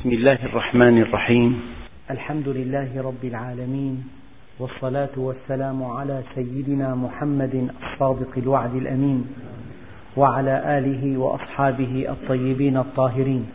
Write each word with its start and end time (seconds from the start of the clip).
بسم 0.00 0.08
الله 0.12 0.38
الرحمن 0.44 0.98
الرحيم 0.98 1.60
الحمد 2.10 2.48
لله 2.48 2.88
رب 3.02 3.24
العالمين 3.24 4.04
والصلاة 4.58 5.08
والسلام 5.16 5.82
على 5.84 6.20
سيدنا 6.34 6.94
محمد 6.94 7.68
الصادق 7.92 8.28
الوعد 8.36 8.74
الأمين 8.74 9.24
وعلى 10.16 10.78
آله 10.78 11.18
وأصحابه 11.18 12.06
الطيبين 12.08 12.76
الطاهرين 12.76 13.46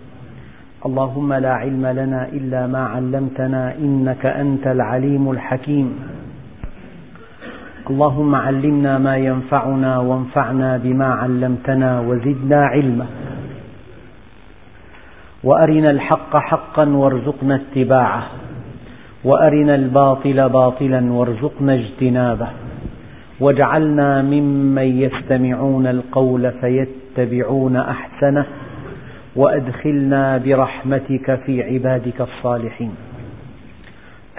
اللهم 0.85 1.33
لا 1.33 1.53
علم 1.53 1.85
لنا 1.87 2.28
إلا 2.29 2.67
ما 2.67 2.87
علمتنا 2.87 3.73
إنك 3.77 4.25
أنت 4.25 4.67
العليم 4.67 5.31
الحكيم 5.31 5.99
اللهم 7.89 8.35
علمنا 8.35 8.97
ما 8.97 9.17
ينفعنا 9.17 9.99
وانفعنا 9.99 10.77
بما 10.77 11.05
علمتنا 11.05 12.01
وزدنا 12.01 12.65
علما 12.65 13.05
وارنا 15.46 15.91
الحق 15.91 16.38
حقا 16.38 16.89
وارزقنا 16.89 17.55
اتباعه 17.55 18.23
وارنا 19.23 19.75
الباطل 19.75 20.49
باطلا 20.49 21.11
وارزقنا 21.13 21.73
اجتنابه 21.73 22.47
واجعلنا 23.39 24.21
ممن 24.21 25.01
يستمعون 25.01 25.87
القول 25.87 26.51
فيتبعون 26.51 27.75
احسنه 27.77 28.45
وادخلنا 29.35 30.37
برحمتك 30.37 31.39
في 31.45 31.63
عبادك 31.63 32.21
الصالحين 32.21 32.91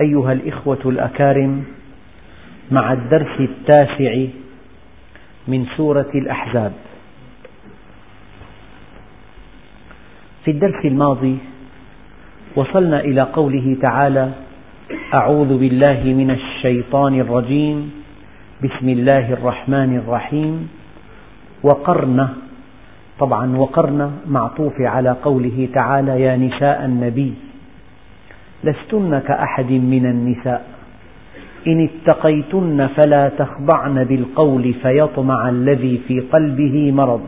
ايها 0.00 0.32
الاخوه 0.32 0.78
الاكارم 0.86 1.64
مع 2.70 2.92
الدرس 2.92 3.40
التاسع 3.40 4.24
من 5.48 5.66
سوره 5.76 6.10
الاحزاب 6.14 6.72
في 10.46 10.52
الدرس 10.52 10.84
الماضي 10.84 11.36
وصلنا 12.56 13.00
إلى 13.00 13.20
قوله 13.20 13.76
تعالى: 13.82 14.30
أعوذ 15.20 15.58
بالله 15.58 16.02
من 16.04 16.30
الشيطان 16.30 17.20
الرجيم، 17.20 17.90
بسم 18.64 18.88
الله 18.88 19.32
الرحمن 19.32 19.96
الرحيم، 20.04 20.68
وقرن 21.62 22.28
طبعا 23.20 23.56
وقرن 23.56 24.10
معطوف 24.26 24.72
على 24.80 25.10
قوله 25.24 25.68
تعالى: 25.74 26.22
يا 26.22 26.36
نساء 26.36 26.84
النبي 26.84 27.34
لستن 28.64 29.18
كأحد 29.18 29.72
من 29.72 30.06
النساء 30.06 30.66
إن 31.66 31.88
اتقيتن 31.88 32.86
فلا 32.96 33.28
تخضعن 33.28 34.04
بالقول 34.04 34.74
فيطمع 34.82 35.48
الذي 35.48 36.00
في 36.08 36.20
قلبه 36.20 36.92
مرض 36.92 37.20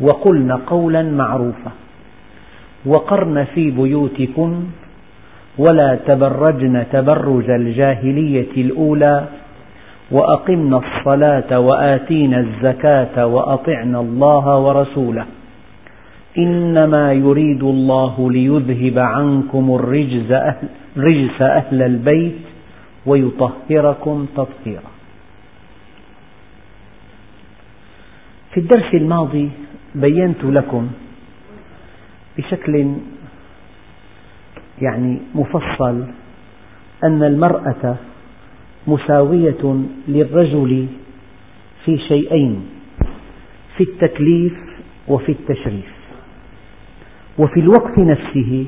وقلن 0.00 0.52
قولا 0.52 1.02
معروفا 1.02 1.70
وقرن 2.86 3.44
في 3.54 3.70
بيوتكن 3.70 4.54
ولا 5.58 5.94
تبرجن 5.94 6.84
تبرج 6.92 7.50
الجاهلية 7.50 8.52
الأولى 8.56 9.24
وأقمن 10.10 10.74
الصلاة 10.74 11.58
وآتينا 11.60 12.40
الزكاة 12.40 13.26
وأطعنا 13.26 14.00
الله 14.00 14.58
ورسوله 14.58 15.24
إنما 16.38 17.12
يريد 17.12 17.62
الله 17.62 18.28
ليذهب 18.32 18.98
عنكم 18.98 19.74
الرجز 19.74 20.32
أهل, 20.32 20.68
رجز 20.96 21.42
أهل 21.42 21.82
البيت 21.82 22.34
ويطهركم 23.06 24.26
تطهيرا 24.36 24.90
في 28.52 28.60
الدرس 28.60 28.94
الماضي 28.94 29.48
بينت 29.94 30.44
لكم 30.44 30.88
بشكل 32.38 32.94
يعني 34.82 35.18
مفصل 35.34 36.04
أن 37.04 37.22
المرأة 37.22 37.96
مساوية 38.86 39.76
للرجل 40.08 40.86
في 41.84 41.98
شيئين 41.98 42.60
في 43.76 43.82
التكليف 43.82 44.52
وفي 45.08 45.32
التشريف 45.32 45.84
وفي 47.38 47.60
الوقت 47.60 47.98
نفسه 47.98 48.64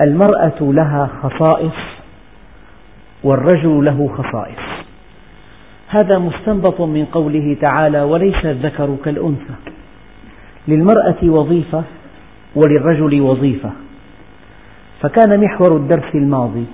المرأة 0.00 0.58
لها 0.60 1.10
خصائص 1.22 1.78
والرجل 3.24 3.84
له 3.84 4.08
خصائص 4.08 4.62
هذا 5.88 6.18
مستنبط 6.18 6.80
من 6.80 7.04
قوله 7.12 7.56
تعالى 7.60 8.02
وليس 8.02 8.44
الذكر 8.44 8.96
كالأنثى 9.04 9.54
للمرأة 10.68 11.18
وظيفة 11.22 11.84
وللرجل 12.54 13.20
وظيفة 13.20 13.70
فكان 15.00 15.40
محور 15.40 15.76
الدرس 15.76 16.14
الماضي 16.14 16.64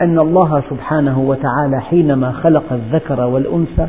أن 0.00 0.18
الله 0.18 0.62
سبحانه 0.70 1.18
وتعالى 1.18 1.80
حينما 1.80 2.32
خلق 2.32 2.72
الذكر 2.72 3.20
والأنثى 3.20 3.88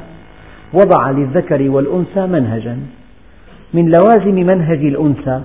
وضع 0.74 1.12
للذكر 1.12 1.70
والأنثى 1.70 2.28
منهجا 2.28 2.80
من 3.74 3.86
لوازم 3.90 4.36
منهج 4.36 4.78
الأنثى 4.86 5.42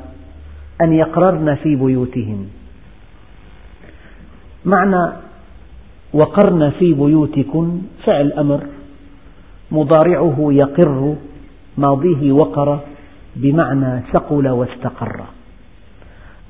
أن 0.83 0.93
يقررن 0.93 1.55
في 1.55 1.77
بيوتهن 1.77 2.47
معنى 4.65 5.13
وقرن 6.13 6.71
في 6.71 6.93
بيوتكن 6.93 7.79
فعل 8.05 8.33
أمر 8.33 8.61
مضارعه 9.73 10.37
يقر 10.51 11.15
ماضيه 11.79 12.33
وقر 12.33 12.79
بمعنى 13.37 14.01
ثقل 14.13 14.49
واستقر 14.49 15.23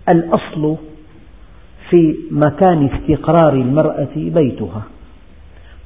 الأصل 0.08 0.76
في 1.90 2.14
مكان 2.30 2.90
استقرار 2.94 3.52
المرأة 3.52 4.08
بيتها، 4.16 4.82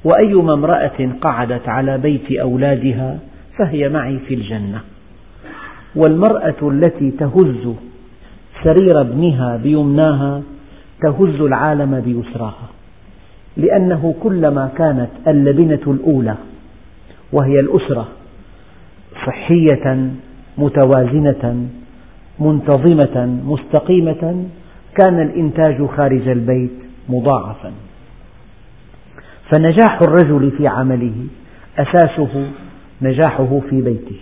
وأيما 0.03 0.53
امرأة 0.53 1.09
قعدت 1.21 1.69
على 1.69 1.97
بيت 1.97 2.31
أولادها 2.41 3.17
فهي 3.57 3.89
معي 3.89 4.19
في 4.19 4.33
الجنة، 4.33 4.81
والمرأة 5.95 6.69
التي 6.71 7.11
تهز 7.11 7.73
سرير 8.63 9.01
ابنها 9.01 9.57
بيمناها 9.57 10.41
تهز 11.01 11.41
العالم 11.41 11.99
بيسراها، 12.01 12.67
لأنه 13.57 14.15
كلما 14.23 14.69
كانت 14.77 15.09
اللبنة 15.27 15.79
الأولى 15.87 16.35
وهي 17.33 17.59
الأسرة 17.59 18.07
صحية 19.27 20.09
متوازنة 20.57 21.65
منتظمة 22.39 23.39
مستقيمة 23.47 24.45
كان 24.99 25.21
الإنتاج 25.21 25.85
خارج 25.97 26.27
البيت 26.27 26.71
مضاعفا 27.09 27.71
فنجاح 29.55 29.99
الرجل 30.07 30.51
في 30.57 30.67
عمله 30.67 31.13
أساسه 31.77 32.45
نجاحه 33.01 33.59
في 33.69 33.81
بيته 33.81 34.19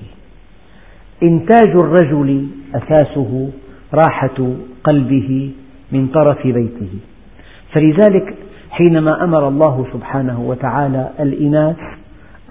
إنتاج 1.23 1.69
الرجل 1.75 2.47
أساسه 2.75 3.49
راحة 3.94 4.47
قلبه 4.83 5.51
من 5.91 6.07
طرف 6.07 6.47
بيته 6.47 6.91
فلذلك 7.73 8.33
حينما 8.72 9.23
أمر 9.23 9.47
الله 9.47 9.85
سبحانه 9.93 10.41
وتعالى 10.41 11.09
الإناث 11.19 11.78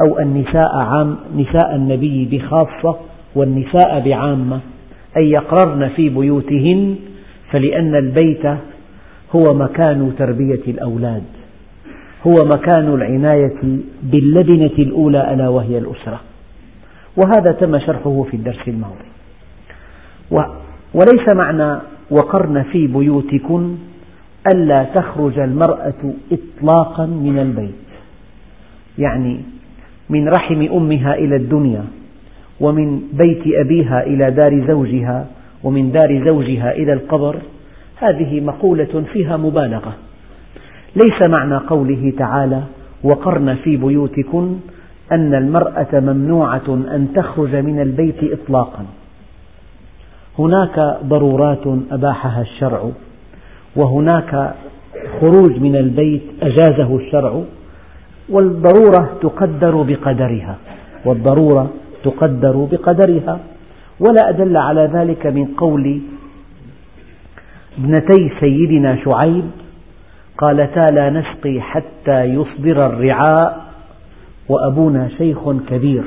أو 0.05 0.19
النساء 0.19 0.77
عام 0.81 1.17
نساء 1.37 1.75
النبي 1.75 2.25
بخاصة 2.25 2.97
والنساء 3.35 4.01
بعامة 4.05 4.61
أن 5.17 5.25
يقررن 5.25 5.89
في 5.89 6.09
بيوتهن 6.09 6.97
فلأن 7.53 7.95
البيت 7.95 8.47
هو 9.37 9.55
مكان 9.55 10.13
تربية 10.19 10.63
الأولاد 10.69 11.23
هو 12.27 12.35
مكان 12.55 12.95
العناية 12.95 13.79
باللبنة 14.03 14.79
الأولى 14.79 15.35
ألا 15.35 15.49
وهي 15.49 15.79
الأسرة 15.79 16.21
وهذا 17.17 17.53
تم 17.53 17.79
شرحه 17.79 18.23
في 18.31 18.37
الدرس 18.37 18.69
الماضي 18.69 19.11
وليس 20.95 21.35
معنى 21.35 21.79
وقرن 22.11 22.63
في 22.63 22.87
بيوتكن 22.87 23.75
ألا 24.55 24.85
تخرج 24.95 25.39
المرأة 25.39 25.93
إطلاقا 26.33 27.07
من 27.07 27.39
البيت 27.39 27.75
يعني 28.99 29.41
من 30.11 30.29
رحم 30.29 30.63
أمها 30.73 31.15
إلى 31.15 31.37
الدنيا 31.37 31.85
ومن 32.61 33.01
بيت 33.13 33.43
أبيها 33.65 34.03
إلى 34.07 34.31
دار 34.31 34.67
زوجها 34.69 35.27
ومن 35.65 35.93
دار 35.93 36.25
زوجها 36.25 36.73
إلى 36.73 36.93
القبر 36.93 37.37
هذه 37.97 38.41
مقولة 38.41 39.05
فيها 39.13 39.37
مبالغة 39.37 39.93
ليس 41.07 41.23
معنى 41.31 41.57
قوله 41.57 42.13
تعالى 42.19 42.63
وقرن 43.03 43.55
في 43.55 43.77
بيوتكن 43.77 44.55
أن 45.13 45.35
المرأة 45.35 45.87
ممنوعة 46.01 46.67
أن 46.69 47.09
تخرج 47.15 47.57
من 47.57 47.81
البيت 47.81 48.17
إطلاقا 48.41 48.85
هناك 50.39 50.97
ضرورات 51.05 51.65
أباحها 51.93 52.43
الشرع 52.43 52.91
وهناك 53.77 54.55
خروج 55.21 55.59
من 55.59 55.77
البيت 55.77 56.23
أجازه 56.43 56.97
الشرع 56.97 57.43
والضرورة 58.29 59.19
تقدر 59.23 59.83
بقدرها 59.83 60.57
والضرورة 61.05 61.71
تقدر 62.05 62.69
بقدرها 62.73 63.39
ولا 64.01 64.29
أدل 64.29 64.57
على 64.57 64.91
ذلك 64.95 65.27
من 65.27 65.45
قول 65.47 66.01
ابنتي 67.79 68.33
سيدنا 68.41 68.97
شعيب 69.05 69.45
قالتا 70.39 70.95
لا 70.95 71.11
نسقي 71.11 71.61
حتى 71.61 72.25
يصدر 72.25 72.87
الرعاء 72.87 73.65
وأبونا 74.49 75.09
شيخ 75.19 75.51
كبير 75.69 76.03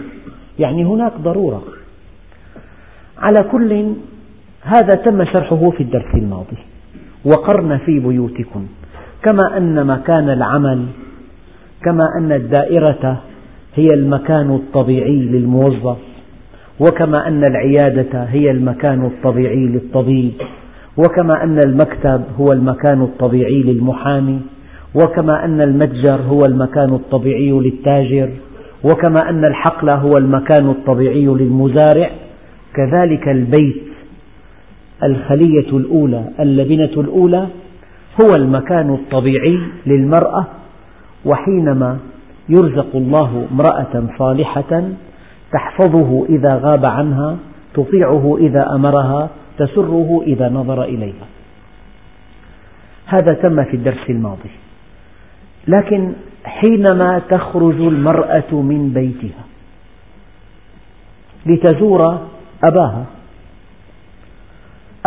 يعني 0.59 0.85
هناك 0.85 1.13
ضرورة 1.17 1.61
على 3.17 3.43
كل 3.51 3.71
هذا 4.61 4.91
تم 5.05 5.25
شرحه 5.25 5.69
في 5.69 5.83
الدرس 5.83 6.15
الماضي 6.15 6.57
وقرن 7.25 7.77
في 7.77 7.99
بيوتكم 7.99 8.67
كما 9.29 9.57
أن 9.57 9.87
مكان 9.87 10.29
العمل 10.29 10.85
كما 11.83 12.03
أن 12.21 12.31
الدائرة 12.31 13.21
هي 13.75 13.87
المكان 13.93 14.51
الطبيعي 14.55 15.15
للموظف 15.19 15.97
وكما 16.79 17.27
أن 17.27 17.41
العيادة 17.49 18.23
هي 18.23 18.51
المكان 18.51 19.05
الطبيعي 19.05 19.67
للطبيب 19.67 20.31
وكما 20.97 21.43
أن 21.43 21.59
المكتب 21.67 22.21
هو 22.39 22.51
المكان 22.51 23.01
الطبيعي 23.01 23.63
للمحامي 23.63 24.39
وكما 25.03 25.45
أن 25.45 25.61
المتجر 25.61 26.19
هو 26.29 26.41
المكان 26.47 26.93
الطبيعي 26.93 27.51
للتاجر 27.51 28.29
وكما 28.83 29.29
أن 29.29 29.45
الحقل 29.45 29.87
هو 29.93 30.09
المكان 30.19 30.69
الطبيعي 30.69 31.25
للمزارع 31.25 32.09
كذلك 32.75 33.27
البيت 33.27 33.83
الخلية 35.03 35.77
الأولى 35.77 36.23
اللبنة 36.39 37.01
الأولى 37.01 37.47
هو 38.23 38.31
المكان 38.37 38.93
الطبيعي 38.93 39.59
للمرأة 39.85 40.47
وحينما 41.25 41.97
يرزق 42.49 42.95
الله 42.95 43.45
امرأة 43.51 44.03
صالحة 44.19 44.83
تحفظه 45.51 46.25
إذا 46.29 46.55
غاب 46.63 46.85
عنها 46.85 47.37
تطيعه 47.73 48.37
إذا 48.39 48.75
أمرها 48.75 49.29
تسره 49.57 50.21
إذا 50.27 50.49
نظر 50.49 50.83
إليها 50.83 51.25
هذا 53.05 53.33
تم 53.33 53.63
في 53.63 53.73
الدرس 53.75 54.09
الماضي 54.09 54.49
لكن 55.67 56.13
حينما 56.45 57.21
تخرج 57.29 57.81
المرأة 57.81 58.51
من 58.51 58.91
بيتها 58.93 59.43
لتزور 61.45 62.19
أباها 62.67 63.05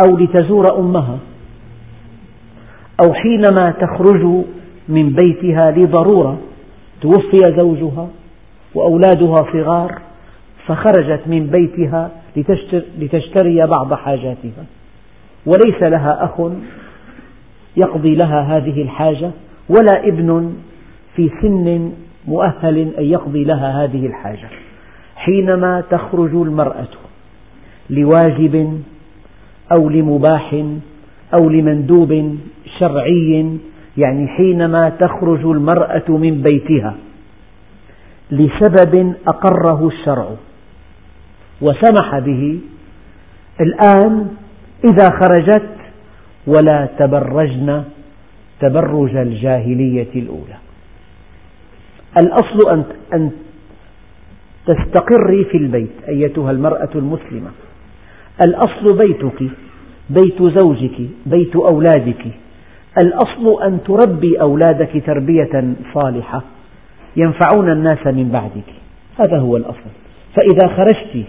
أو 0.05 0.17
لتزور 0.17 0.65
أمها 0.79 1.17
أو 3.07 3.13
حينما 3.13 3.71
تخرج 3.71 4.43
من 4.89 5.09
بيتها 5.09 5.71
لضرورة 5.71 6.37
توفي 7.01 7.37
زوجها 7.57 8.07
وأولادها 8.75 9.35
صغار 9.53 10.01
فخرجت 10.67 11.21
من 11.27 11.47
بيتها 11.47 12.11
لتشتري 12.99 13.65
بعض 13.67 13.93
حاجاتها 13.93 14.65
وليس 15.45 15.83
لها 15.83 16.23
أخ 16.25 16.51
يقضي 17.77 18.15
لها 18.15 18.41
هذه 18.57 18.81
الحاجة 18.81 19.29
ولا 19.69 20.07
ابن 20.07 20.53
في 21.15 21.29
سن 21.41 21.91
مؤهل 22.27 22.77
أن 22.77 22.91
يقضي 23.03 23.43
لها 23.43 23.83
هذه 23.83 24.05
الحاجة 24.05 24.49
حينما 25.15 25.83
تخرج 25.91 26.29
المرأة 26.33 26.85
لواجب 27.89 28.81
أو 29.77 29.89
لمباح 29.89 30.53
أو 31.33 31.49
لمندوب 31.49 32.37
شرعي 32.79 33.57
يعني 33.97 34.27
حينما 34.27 34.89
تخرج 34.89 35.45
المرأة 35.45 36.09
من 36.09 36.41
بيتها 36.51 36.93
لسبب 38.31 39.13
أقره 39.27 39.87
الشرع 39.87 40.29
وسمح 41.61 42.19
به 42.19 42.59
الآن 43.61 44.27
إذا 44.89 45.07
خرجت 45.21 45.69
ولا 46.47 46.87
تبرجن 46.99 47.83
تبرج 48.59 49.15
الجاهلية 49.15 50.11
الأولى 50.15 50.57
الأصل 52.21 52.83
أن 53.13 53.31
تستقري 54.65 55.45
في 55.45 55.57
البيت 55.57 55.91
أيتها 56.07 56.51
المرأة 56.51 56.89
المسلمة 56.95 57.49
الأصل 58.47 58.97
بيتك 58.97 59.49
بيت 60.09 60.41
زوجك 60.59 60.97
بيت 61.25 61.55
أولادك 61.55 62.25
الأصل 63.01 63.63
أن 63.63 63.79
تربي 63.83 64.41
أولادك 64.41 65.03
تربية 65.05 65.73
صالحة 65.93 66.41
ينفعون 67.15 67.71
الناس 67.71 68.07
من 68.07 68.29
بعدك 68.29 68.73
هذا 69.19 69.39
هو 69.39 69.57
الأصل 69.57 69.89
فإذا 70.35 70.75
خرجت 70.75 71.23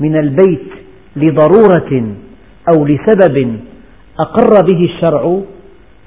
من 0.00 0.16
البيت 0.16 0.72
لضرورة 1.16 2.14
أو 2.74 2.84
لسبب 2.84 3.60
أقر 4.20 4.50
به 4.72 4.84
الشرع 4.84 5.40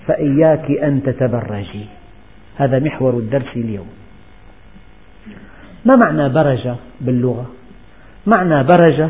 فإياك 0.07 0.72
أن 0.84 1.04
تتبرجي 1.06 1.86
هذا 2.57 2.80
محور 2.80 3.13
الدرس 3.18 3.56
اليوم 3.56 3.88
ما 5.86 5.95
معنى 5.95 6.30
برج 6.30 6.69
باللغة؟ 7.02 7.45
معنى 8.28 8.63
برج 8.63 9.10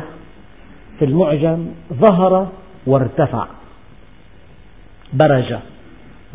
في 1.00 1.06
المعجم 1.06 1.66
ظهر 1.94 2.48
وارتفع 2.88 3.46
برج 5.14 5.56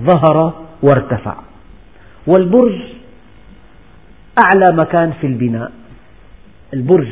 ظهر 0.01 0.53
وارتفع 0.83 1.35
والبرج 2.27 2.79
أعلى 4.45 4.77
مكان 4.77 5.13
في 5.21 5.27
البناء 5.27 5.71
البرج 6.75 7.09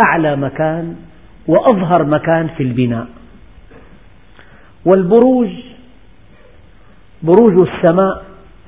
أعلى 0.00 0.36
مكان 0.36 0.96
وأظهر 1.48 2.04
مكان 2.04 2.48
في 2.56 2.62
البناء 2.62 3.06
والبروج 4.84 5.48
بروج 7.22 7.56
السماء 7.68 8.22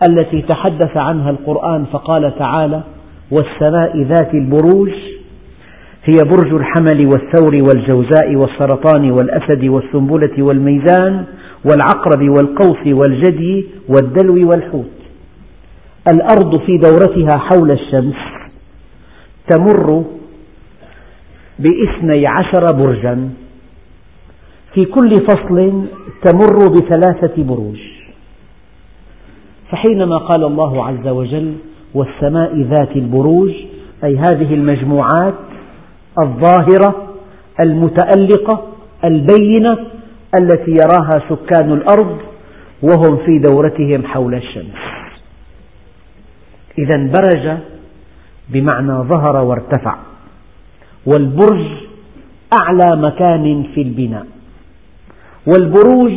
التي 0.08 0.42
تحدث 0.42 0.96
عنها 0.96 1.30
القرآن 1.30 1.84
فقال 1.84 2.38
تعالى 2.38 2.82
والسماء 3.30 3.96
ذات 4.02 4.34
البروج 4.34 4.90
هي 6.04 6.16
برج 6.24 6.52
الحمل 6.54 7.04
والثور 7.06 7.52
والجوزاء 7.68 8.36
والسرطان 8.36 9.10
والأسد 9.10 9.64
والسنبلة 9.64 10.42
والميزان 10.42 11.24
والعقرب 11.64 12.28
والقوس 12.28 12.86
والجدي 12.86 13.66
والدلو 13.88 14.50
والحوت 14.50 15.00
الأرض 16.14 16.58
في 16.60 16.76
دورتها 16.78 17.38
حول 17.38 17.70
الشمس 17.70 18.14
تمر 19.50 20.04
باثني 21.58 22.26
عشر 22.26 22.76
برجا 22.76 23.28
في 24.74 24.84
كل 24.84 25.10
فصل 25.14 25.82
تمر 26.24 26.68
بثلاثة 26.72 27.42
بروج 27.42 27.78
فحينما 29.70 30.16
قال 30.18 30.44
الله 30.44 30.86
عز 30.86 31.08
وجل 31.08 31.54
والسماء 31.94 32.56
ذات 32.60 32.96
البروج 32.96 33.50
أي 34.04 34.16
هذه 34.16 34.54
المجموعات 34.54 35.34
الظاهرة 36.22 37.08
المتألقة 37.60 38.62
البينة 39.04 39.78
التي 40.38 40.70
يراها 40.70 41.22
سكان 41.28 41.72
الأرض 41.72 42.18
وهم 42.82 43.16
في 43.26 43.38
دورتهم 43.50 44.06
حول 44.06 44.34
الشمس 44.34 44.74
إذا 46.78 46.96
برج 47.18 47.58
بمعنى 48.48 48.92
ظهر 48.92 49.36
وارتفع 49.36 49.96
والبرج 51.06 51.66
أعلى 52.62 52.96
مكان 53.02 53.66
في 53.74 53.82
البناء 53.82 54.26
والبروج 55.46 56.12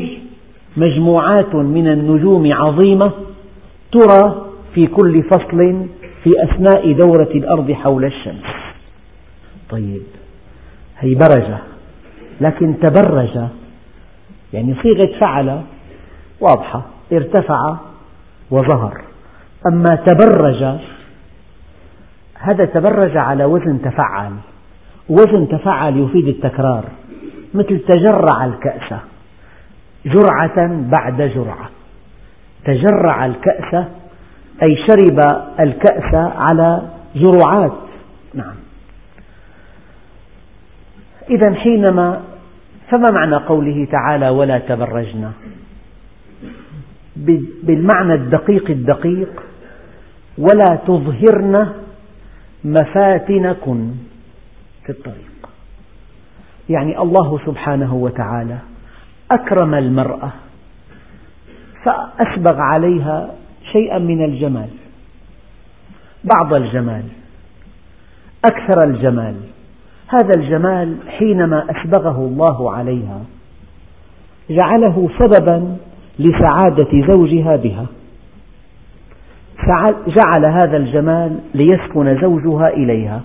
مجموعات 0.78 1.56
من 1.56 1.88
النجوم 1.88 2.54
عظيمة 2.54 3.12
ترى 3.92 4.46
في 4.76 4.82
كل 4.82 5.24
فصل 5.24 5.88
في 6.24 6.30
أثناء 6.44 6.92
دورة 6.92 7.30
الأرض 7.32 7.72
حول 7.72 8.06
الشمس 8.06 8.50
طيب 9.70 10.02
هي 11.00 11.16
برجة 11.16 11.58
لكن 12.42 12.76
تبرج 12.80 13.48
يعني 14.54 14.76
صيغة 14.84 15.20
فعل 15.20 15.62
واضحة 16.42 16.82
ارتفع 17.12 17.76
وظهر 18.52 19.02
أما 19.68 19.96
تبرج 19.96 20.80
هذا 22.36 22.66
تبرج 22.66 23.18
على 23.18 23.46
وزن 23.46 23.82
تفعل 23.82 24.34
وزن 25.10 25.48
تفعل 25.48 25.98
يفيد 25.98 26.28
التكرار 26.28 26.84
مثل 27.54 27.80
تجرع 27.80 28.46
الكأس 28.46 29.00
جرعة 30.06 30.68
بعد 31.00 31.22
جرعة 31.22 31.70
تجرع 32.66 33.26
الكأس 33.26 33.86
أي 34.64 34.78
شرب 34.88 35.20
الكأس 35.60 36.16
على 36.16 36.82
جرعات 37.16 37.74
نعم 38.34 38.56
إذا 41.30 41.54
حينما 41.54 42.22
فما 42.92 43.08
معنى 43.12 43.36
قوله 43.36 43.88
تعالى 43.92 44.30
ولا 44.30 44.58
تبرجنا 44.60 45.32
بالمعنى 47.64 48.14
الدقيق 48.14 48.70
الدقيق 48.70 49.44
ولا 50.38 50.76
تظهرن 50.88 51.74
مفاتنكن 52.64 53.92
في 54.86 54.90
الطريق 54.92 55.50
يعني 56.70 57.00
الله 57.00 57.40
سبحانه 57.46 57.94
وتعالى 57.96 58.58
أكرم 59.32 59.74
المرأة 59.74 60.32
فأسبغ 61.86 62.56
عليها 62.60 63.30
شيئا 63.72 64.00
من 64.00 64.26
الجمال 64.26 64.70
بعض 66.24 66.54
الجمال 66.54 67.04
أكثر 68.46 68.84
الجمال 68.84 69.36
هذا 70.08 70.32
الجمال 70.38 70.96
حينما 71.08 71.66
أسبغه 71.72 72.18
الله 72.18 72.72
عليها 72.74 73.20
جعله 74.50 75.10
سببا 75.20 75.78
لسعادة 76.20 77.14
زوجها 77.14 77.56
بها 77.56 77.86
جعل 80.08 80.46
هذا 80.64 80.78
الجمال 80.78 81.40
ليسكن 81.56 82.22
زوجها 82.22 82.68
إليها 82.68 83.22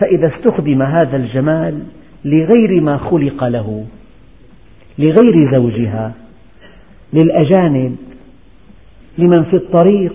فإذا 0.00 0.32
استخدم 0.36 0.82
هذا 0.82 1.16
الجمال 1.16 1.82
لغير 2.24 2.80
ما 2.80 2.96
خلق 2.96 3.44
له 3.44 3.84
لغير 4.98 5.52
زوجها 5.54 6.12
للأجانب 7.12 7.96
لمن 9.18 9.44
في 9.44 9.56
الطريق 9.56 10.14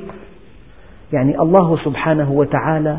يعني 1.14 1.40
الله 1.40 1.78
سبحانه 1.84 2.32
وتعالى 2.32 2.98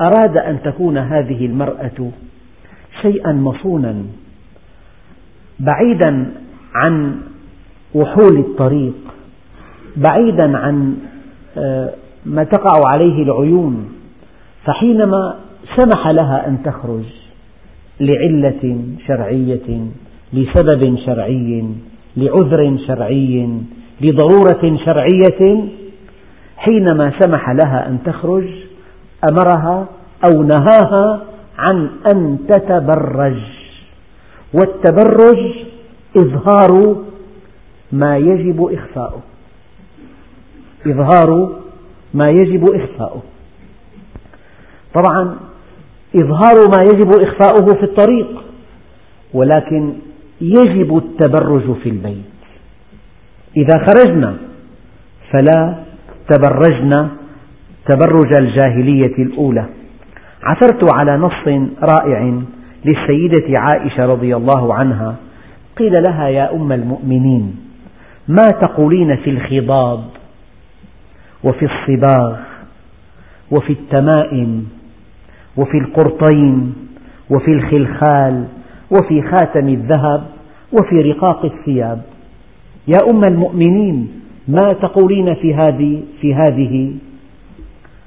أراد 0.00 0.36
أن 0.36 0.58
تكون 0.64 0.98
هذه 0.98 1.46
المرأة 1.46 2.08
شيئا 3.02 3.32
مصونا 3.32 3.94
بعيدا 5.60 6.26
عن 6.74 7.16
وحول 7.94 8.38
الطريق 8.38 8.94
بعيدا 9.96 10.58
عن 10.58 10.96
آه، 11.58 11.90
ما 12.26 12.44
تقع 12.44 12.72
عليه 12.92 13.22
العيون 13.22 13.88
فحينما 14.64 15.34
سمح 15.76 16.06
لها 16.08 16.46
أن 16.48 16.62
تخرج 16.64 17.04
لعلة 18.00 18.78
شرعية 19.06 19.80
لسبب 20.32 20.98
شرعي 21.06 21.64
لعذر 22.16 22.78
شرعي 22.86 23.48
لضرورة 24.00 24.78
شرعية 24.84 25.64
حينما 26.56 27.12
سمح 27.20 27.50
لها 27.50 27.88
أن 27.88 27.98
تخرج 28.04 28.61
أمرها 29.30 29.86
أو 30.26 30.42
نهاها 30.42 31.20
عن 31.58 31.90
أن 32.14 32.38
تتبرج، 32.48 33.40
والتبرج 34.54 35.54
إظهار 36.16 36.96
ما 37.92 38.16
يجب 38.16 38.72
إخفاؤه، 38.78 39.20
إظهار 40.86 41.52
ما 42.14 42.26
يجب 42.30 42.64
إخفاؤه، 42.74 43.22
طبعا 44.94 45.36
إظهار 46.16 46.70
ما 46.76 46.82
يجب 46.94 47.10
إخفاؤه 47.20 47.66
في 47.76 47.82
الطريق، 47.84 48.42
ولكن 49.34 49.94
يجب 50.40 50.96
التبرج 50.96 51.74
في 51.82 51.88
البيت، 51.88 52.24
إذا 53.56 53.86
خرجنا 53.86 54.36
فلا 55.32 55.76
تبرجنا 56.30 57.10
تبرج 57.86 58.34
الجاهلية 58.38 59.14
الأولى 59.18 59.64
عثرت 60.52 60.94
على 60.98 61.16
نص 61.16 61.68
رائع 61.92 62.34
للسيدة 62.84 63.58
عائشة 63.58 64.06
رضي 64.06 64.36
الله 64.36 64.74
عنها 64.74 65.14
قيل 65.76 65.92
لها 66.08 66.28
يا 66.28 66.54
أم 66.54 66.72
المؤمنين 66.72 67.56
ما 68.28 68.48
تقولين 68.62 69.16
في 69.16 69.30
الخضاب 69.30 70.04
وفي 71.44 71.64
الصباغ 71.72 72.36
وفي 73.50 73.72
التمائم 73.72 74.66
وفي 75.56 75.76
القرطين 75.78 76.74
وفي 77.30 77.50
الخلخال 77.50 78.44
وفي 78.90 79.22
خاتم 79.22 79.68
الذهب 79.68 80.24
وفي 80.72 81.10
رقاق 81.10 81.44
الثياب 81.44 82.02
يا 82.88 82.98
أم 83.14 83.20
المؤمنين 83.30 84.08
ما 84.48 84.72
تقولين 84.72 85.34
في 85.34 85.54
هذه 85.54 86.02
في 86.20 86.34
هذه 86.34 86.94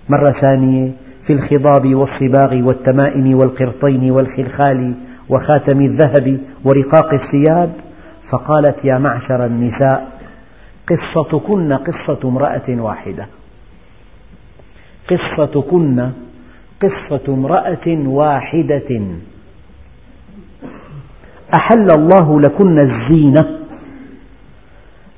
مرة 0.09 0.35
ثانية 0.41 0.91
في 1.27 1.33
الخضاب 1.33 1.95
والصباغ 1.95 2.53
والتمائم 2.61 3.35
والقرطين 3.37 4.11
والخلخال 4.11 4.93
وخاتم 5.29 5.81
الذهب 5.81 6.37
ورقاق 6.63 7.13
الثياب 7.13 7.69
فقالت 8.29 8.75
يا 8.83 8.97
معشر 8.97 9.45
النساء 9.45 10.11
قصتكن 10.89 11.73
قصة 11.73 12.19
امرأة 12.27 12.69
واحدة 12.69 13.27
قصتكن 15.09 16.09
قصة 16.81 17.33
امرأة 17.33 17.87
واحدة 17.87 18.83
أحل 21.59 21.87
الله 21.97 22.39
لكن 22.39 22.79
الزينة 22.79 23.47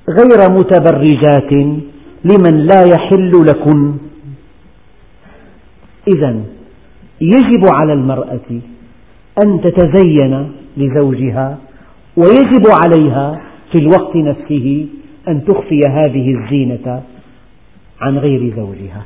غير 0.10 0.51
متبرجات 0.51 1.51
لمن 2.25 2.58
لا 2.58 2.84
يحل 2.94 3.32
لكن 3.48 3.94
إذا 6.16 6.44
يجب 7.22 7.64
على 7.82 7.94
المرأة 7.94 8.62
أن 9.46 9.62
تتزين 9.62 10.52
لزوجها 10.78 11.58
ويجب 12.18 12.64
عليها 12.84 13.42
في 13.72 13.82
الوقت 13.82 14.16
نفسه 14.16 14.86
أن 15.28 15.46
تخفي 15.46 15.80
هذه 15.90 16.28
الزينة 16.34 17.04
عن 18.02 18.18
غير 18.18 18.56
زوجها 18.56 19.04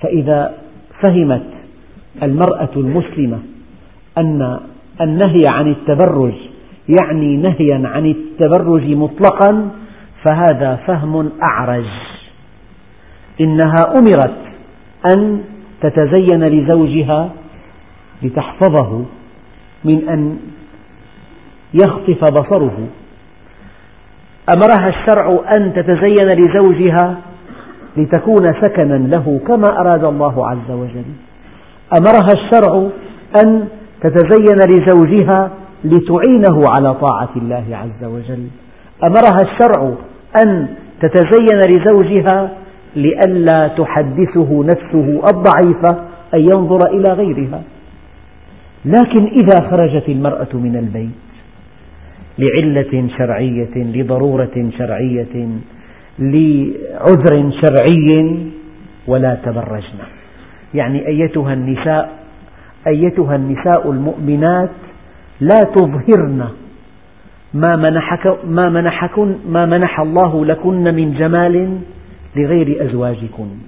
فإذا 0.00 0.54
فهمت 1.02 1.46
المرأة 2.22 2.68
المسلمة 2.76 3.38
أن 4.18 4.60
النهي 5.00 5.38
عن 5.46 5.68
التبرج 5.70 6.34
يعني 7.00 7.36
نهيا 7.36 7.88
عن 7.88 8.06
التبرج 8.06 8.84
مطلقا 8.84 9.70
فهذا 10.24 10.76
فهم 10.76 11.30
أعرج 11.42 11.84
إنها 13.40 13.76
أمرت 13.98 14.49
أن 15.06 15.40
تتزين 15.82 16.44
لزوجها 16.44 17.30
لتحفظه 18.22 19.04
من 19.84 20.08
أن 20.08 20.36
يخطف 21.74 22.22
بصره 22.32 22.78
أمرها 24.56 24.86
الشرع 24.88 25.40
أن 25.56 25.72
تتزين 25.74 26.28
لزوجها 26.28 27.18
لتكون 27.96 28.52
سكنا 28.62 28.94
له 28.94 29.40
كما 29.46 29.80
أراد 29.80 30.04
الله 30.04 30.46
عز 30.48 30.70
وجل 30.70 31.04
أمرها 31.98 32.28
الشرع 32.34 32.86
أن 33.44 33.68
تتزين 34.02 34.56
لزوجها 34.80 35.50
لتعينه 35.84 36.64
على 36.78 36.94
طاعة 36.94 37.28
الله 37.36 37.64
عز 37.72 38.04
وجل 38.04 38.46
أمرها 39.04 39.38
الشرع 39.44 39.92
أن 40.44 40.68
تتزين 41.00 41.60
لزوجها 41.68 42.50
لئلا 42.96 43.68
تحدثه 43.68 44.64
نفسه 44.64 45.22
الضعيفة 45.34 45.90
أن 46.34 46.40
ينظر 46.40 46.78
إلى 46.90 47.12
غيرها 47.14 47.62
لكن 48.84 49.24
إذا 49.26 49.68
خرجت 49.70 50.08
المرأة 50.08 50.48
من 50.52 50.76
البيت 50.76 51.10
لعلة 52.38 53.08
شرعية 53.18 53.70
لضرورة 53.76 54.70
شرعية 54.78 55.46
لعذر 56.18 57.52
شرعي 57.62 58.36
ولا 59.06 59.34
تبرجن 59.44 59.94
يعني 60.74 61.06
أيتها 61.06 61.52
النساء 61.52 62.10
أيتها 62.86 63.36
النساء 63.36 63.90
المؤمنات 63.90 64.70
لا 65.40 65.60
تظهرن 65.76 66.48
ما 67.54 67.76
منحك 67.76 68.38
ما 68.48 68.68
منحكن 68.68 69.34
ما 69.48 69.66
منح 69.66 70.00
الله 70.00 70.44
لكن 70.46 70.94
من 70.94 71.14
جمال 71.14 71.78
لغير 72.36 72.84
أزواجكم 72.90 73.58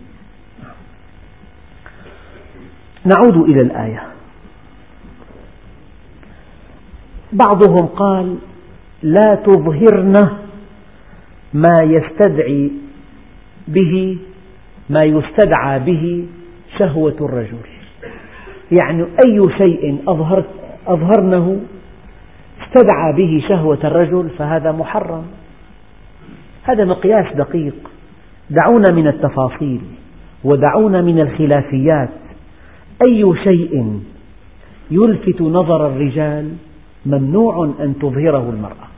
نعود 3.05 3.37
إلى 3.51 3.61
الآية 3.61 4.03
بعضهم 7.33 7.87
قال 7.87 8.37
لا 9.03 9.35
تظهرن 9.47 10.13
ما 11.55 11.75
يستدعي 11.83 12.71
به 13.69 14.19
ما 14.91 15.05
يستدعى 15.05 15.79
به 15.81 16.27
شهوة 16.79 17.17
الرجل 17.21 17.59
يعني 18.85 19.03
أي 19.27 19.41
شيء 19.59 19.99
أظهرنه 20.89 21.61
استدعى 22.63 23.13
به 23.17 23.45
شهوة 23.49 23.79
الرجل 23.85 24.31
فهذا 24.39 24.73
محرم 24.73 25.25
هذا 26.63 26.85
مقياس 26.85 27.35
دقيق 27.37 27.92
دعونا 28.61 28.93
من 28.93 29.07
التفاصيل 29.09 29.81
ودعونا 30.45 31.01
من 31.03 31.21
الخلافيات 31.21 32.09
أي 33.03 33.33
شيء 33.45 34.01
يلفت 34.91 35.43
نظر 35.43 35.87
الرجال 35.87 36.53
ممنوع 37.07 37.71
أن 37.81 37.95
تظهره 37.99 38.51
المرأة 38.51 38.89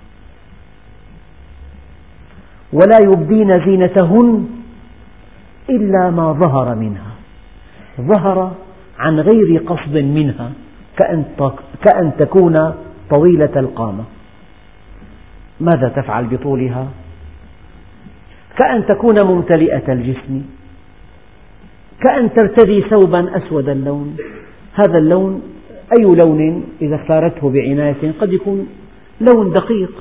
ولا 2.72 2.98
يبدين 3.02 3.64
زينتهن 3.64 4.46
إلا 5.70 6.10
ما 6.10 6.32
ظهر 6.32 6.74
منها 6.74 7.10
ظهر 8.00 8.52
عن 8.98 9.20
غير 9.20 9.58
قصد 9.66 9.96
منها 9.96 10.50
كأن 11.84 12.12
تكون 12.18 12.74
طويلة 13.16 13.50
القامة 13.60 14.04
ماذا 15.60 15.88
تفعل 15.88 16.24
بطولها 16.24 16.86
كأن 18.58 18.86
تكون 18.86 19.16
ممتلئة 19.26 19.92
الجسم 19.92 20.42
كأن 22.00 22.32
ترتدي 22.32 22.80
ثوبا 22.82 23.36
أسود 23.36 23.68
اللون 23.68 24.16
هذا 24.74 24.98
اللون 24.98 25.42
أي 25.98 26.04
لون 26.24 26.64
إذا 26.82 26.96
اختارته 26.96 27.50
بعناية 27.50 28.12
قد 28.20 28.32
يكون 28.32 28.66
لون 29.20 29.52
دقيق 29.52 29.92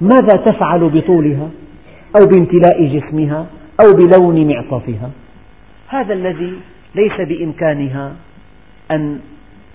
ماذا 0.00 0.42
تفعل 0.46 0.88
بطولها 0.90 1.48
أو 2.20 2.26
بامتلاء 2.34 2.98
جسمها 2.98 3.46
أو 3.84 3.92
بلون 3.96 4.48
معطفها 4.54 5.10
هذا 5.88 6.14
الذي 6.14 6.52
ليس 6.94 7.28
بإمكانها 7.28 8.12
أن 8.90 9.18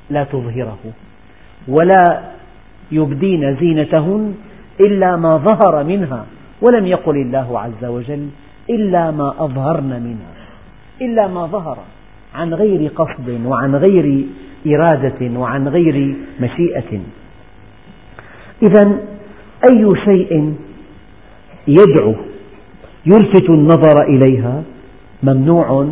لا 0.09 0.23
تظهره 0.23 0.77
ولا 1.67 2.23
يبدين 2.91 3.57
زينتهن 3.59 4.33
إلا 4.87 5.15
ما 5.15 5.37
ظهر 5.37 5.83
منها 5.83 6.25
ولم 6.61 6.85
يقل 6.87 7.17
الله 7.21 7.59
عز 7.59 7.85
وجل 7.85 8.27
إلا 8.69 9.11
ما 9.11 9.33
أظهرن 9.39 9.85
منها 10.03 10.37
إلا 11.01 11.27
ما 11.27 11.45
ظهر 11.45 11.77
عن 12.35 12.53
غير 12.53 12.91
قصد 12.95 13.29
وعن 13.45 13.75
غير 13.75 14.25
إرادة 14.67 15.39
وعن 15.39 15.67
غير 15.67 16.15
مشيئة 16.39 17.01
إذا 18.61 18.99
أي 19.71 19.93
شيء 20.05 20.53
يدعو 21.67 22.15
يلفت 23.05 23.49
النظر 23.49 24.03
إليها 24.09 24.63
ممنوع 25.23 25.87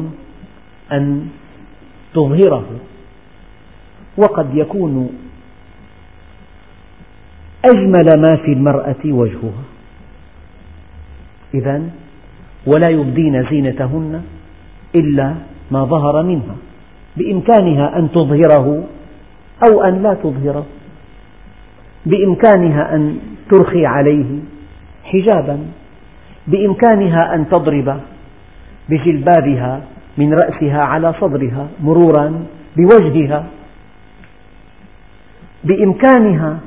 أن 0.91 1.27
تظهره 2.13 2.63
وقد 4.17 4.45
يكون 4.53 5.09
أجمل 7.75 8.05
ما 8.27 8.35
في 8.35 8.53
المرأة 8.53 9.05
وجهها 9.21 9.63
إذا 11.55 11.81
ولا 12.65 12.89
يبدين 12.89 13.45
زينتهن 13.49 14.21
إلا 14.95 15.35
ما 15.71 15.83
ظهر 15.85 16.23
منها 16.23 16.55
بإمكانها 17.17 17.99
أن 17.99 18.11
تظهره 18.11 18.83
أو 19.69 19.83
أن 19.83 20.03
لا 20.03 20.13
تظهره 20.13 20.65
بإمكانها 22.05 22.95
أن 22.95 23.17
ترخي 23.51 23.85
عليه 23.85 24.25
حجابا 25.03 25.59
بإمكانها 26.47 27.35
أن 27.35 27.45
تضرب 27.49 27.99
بجلبابها 28.89 29.81
من 30.17 30.33
رأسها 30.33 30.81
على 30.81 31.13
صدرها 31.21 31.67
مرورا 31.83 32.45
بوجهها 32.77 33.45
بإمكانها 35.63 36.57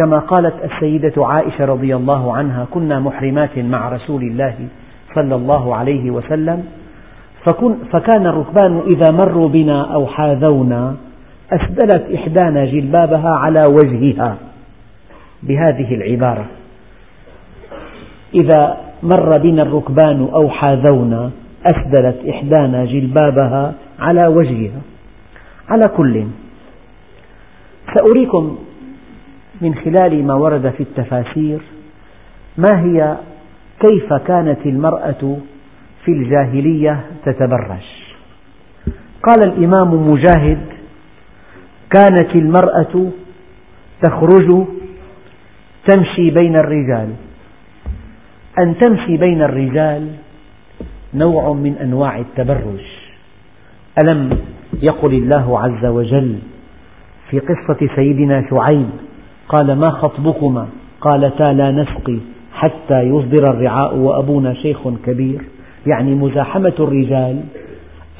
كما 0.00 0.18
قالت 0.18 0.54
السيدة 0.72 1.26
عائشة 1.26 1.64
رضي 1.64 1.96
الله 1.96 2.36
عنها 2.36 2.64
كنا 2.70 3.00
محرمات 3.00 3.58
مع 3.58 3.88
رسول 3.88 4.22
الله 4.22 4.54
صلى 5.14 5.34
الله 5.34 5.74
عليه 5.74 6.10
وسلم 6.10 6.64
فكن 7.46 7.74
فكان 7.92 8.26
الركبان 8.26 8.80
إذا 8.94 9.16
مروا 9.22 9.48
بنا 9.48 9.94
أو 9.94 10.06
حاذونا 10.06 10.94
أسدلت 11.52 12.14
إحدانا 12.14 12.64
جلبابها 12.64 13.30
على 13.30 13.60
وجهها 13.78 14.36
بهذه 15.42 15.94
العبارة 15.94 16.46
إذا 18.34 18.76
مر 19.02 19.38
بنا 19.40 19.62
الركبان 19.62 20.28
أو 20.34 20.48
حاذونا 20.48 21.30
أسدلت 21.74 22.24
إحدانا 22.30 22.84
جلبابها 22.84 23.74
على 23.98 24.26
وجهها 24.26 24.80
على 25.70 25.82
كل 25.96 26.24
سأريكم 27.96 28.58
من 29.60 29.74
خلال 29.74 30.26
ما 30.26 30.34
ورد 30.34 30.70
في 30.70 30.82
التفاسير 30.82 31.60
ما 32.58 32.80
هي 32.80 33.16
كيف 33.88 34.12
كانت 34.12 34.58
المرأة 34.66 35.36
في 36.04 36.08
الجاهلية 36.12 37.06
تتبرج 37.24 37.84
قال 39.22 39.38
الإمام 39.46 40.10
مجاهد 40.10 40.60
كانت 41.92 42.36
المرأة 42.40 43.06
تخرج 44.02 44.64
تمشي 45.88 46.30
بين 46.30 46.56
الرجال 46.56 47.08
أن 48.60 48.74
تمشي 48.78 49.16
بين 49.16 49.42
الرجال 49.42 50.08
نوع 51.14 51.52
من 51.52 51.72
أنواع 51.82 52.18
التبرج 52.18 52.80
ألم 54.04 54.38
يقل 54.82 55.14
الله 55.14 55.60
عز 55.60 55.86
وجل 55.86 56.38
في 57.30 57.38
قصة 57.38 57.94
سيدنا 57.96 58.44
شعيب 58.50 58.90
قال 59.52 59.78
ما 59.78 59.90
خطبكما 59.90 60.66
قالتا 61.00 61.52
لا 61.52 61.70
نسقي 61.70 62.18
حتى 62.52 63.00
يصدر 63.02 63.44
الرعاء 63.54 63.96
وأبونا 63.96 64.54
شيخ 64.54 64.78
كبير 65.06 65.40
يعني 65.86 66.14
مزاحمة 66.14 66.72
الرجال 66.78 67.40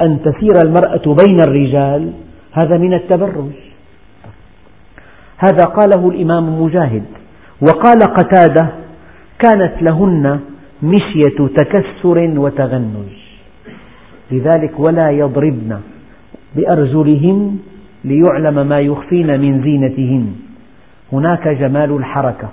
أن 0.03 0.19
تسير 0.23 0.53
المرأة 0.67 1.17
بين 1.27 1.41
الرجال 1.49 2.13
هذا 2.53 2.79
من 2.79 2.95
التبرج 2.95 3.51
هذا 5.39 5.65
قاله 5.65 6.09
الإمام 6.09 6.63
مجاهد 6.63 7.03
وقال 7.63 7.99
قتادة 8.19 8.69
كانت 9.39 9.83
لهن 9.83 10.41
مشية 10.83 11.47
تكسر 11.59 12.39
وتغنج 12.39 13.09
لذلك 14.31 14.79
ولا 14.89 15.11
يضربن 15.11 15.79
بأرجلهن 16.57 17.57
ليعلم 18.05 18.67
ما 18.69 18.81
يخفين 18.81 19.41
من 19.41 19.63
زينتهن 19.63 20.33
هناك 21.13 21.49
جمال 21.49 21.97
الحركة 21.97 22.49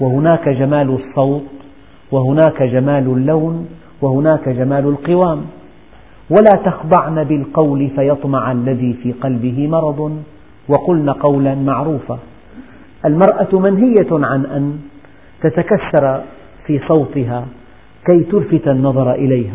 وهناك 0.00 0.48
جمال 0.48 0.98
الصوت 1.06 1.42
وهناك 2.12 2.62
جمال 2.62 3.06
اللون 3.06 3.68
وهناك 4.00 4.48
جمال 4.48 4.88
القوام 4.88 5.42
ولا 6.30 6.60
تخضعن 6.66 7.24
بالقول 7.24 7.90
فيطمع 7.96 8.52
الذي 8.52 8.92
في 9.02 9.12
قلبه 9.12 9.68
مرض 9.68 10.18
وقلن 10.68 11.10
قولا 11.10 11.54
معروفا 11.54 12.18
المرأة 13.04 13.48
منهية 13.58 14.08
عن 14.12 14.46
أن 14.46 14.78
تتكسر 15.42 16.20
في 16.66 16.80
صوتها 16.88 17.44
كي 18.06 18.24
تلفت 18.24 18.68
النظر 18.68 19.12
إليها 19.12 19.54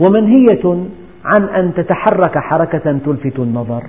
ومنهية 0.00 0.84
عن 1.24 1.48
أن 1.48 1.74
تتحرك 1.74 2.38
حركة 2.50 2.98
تلفت 3.04 3.38
النظر 3.38 3.82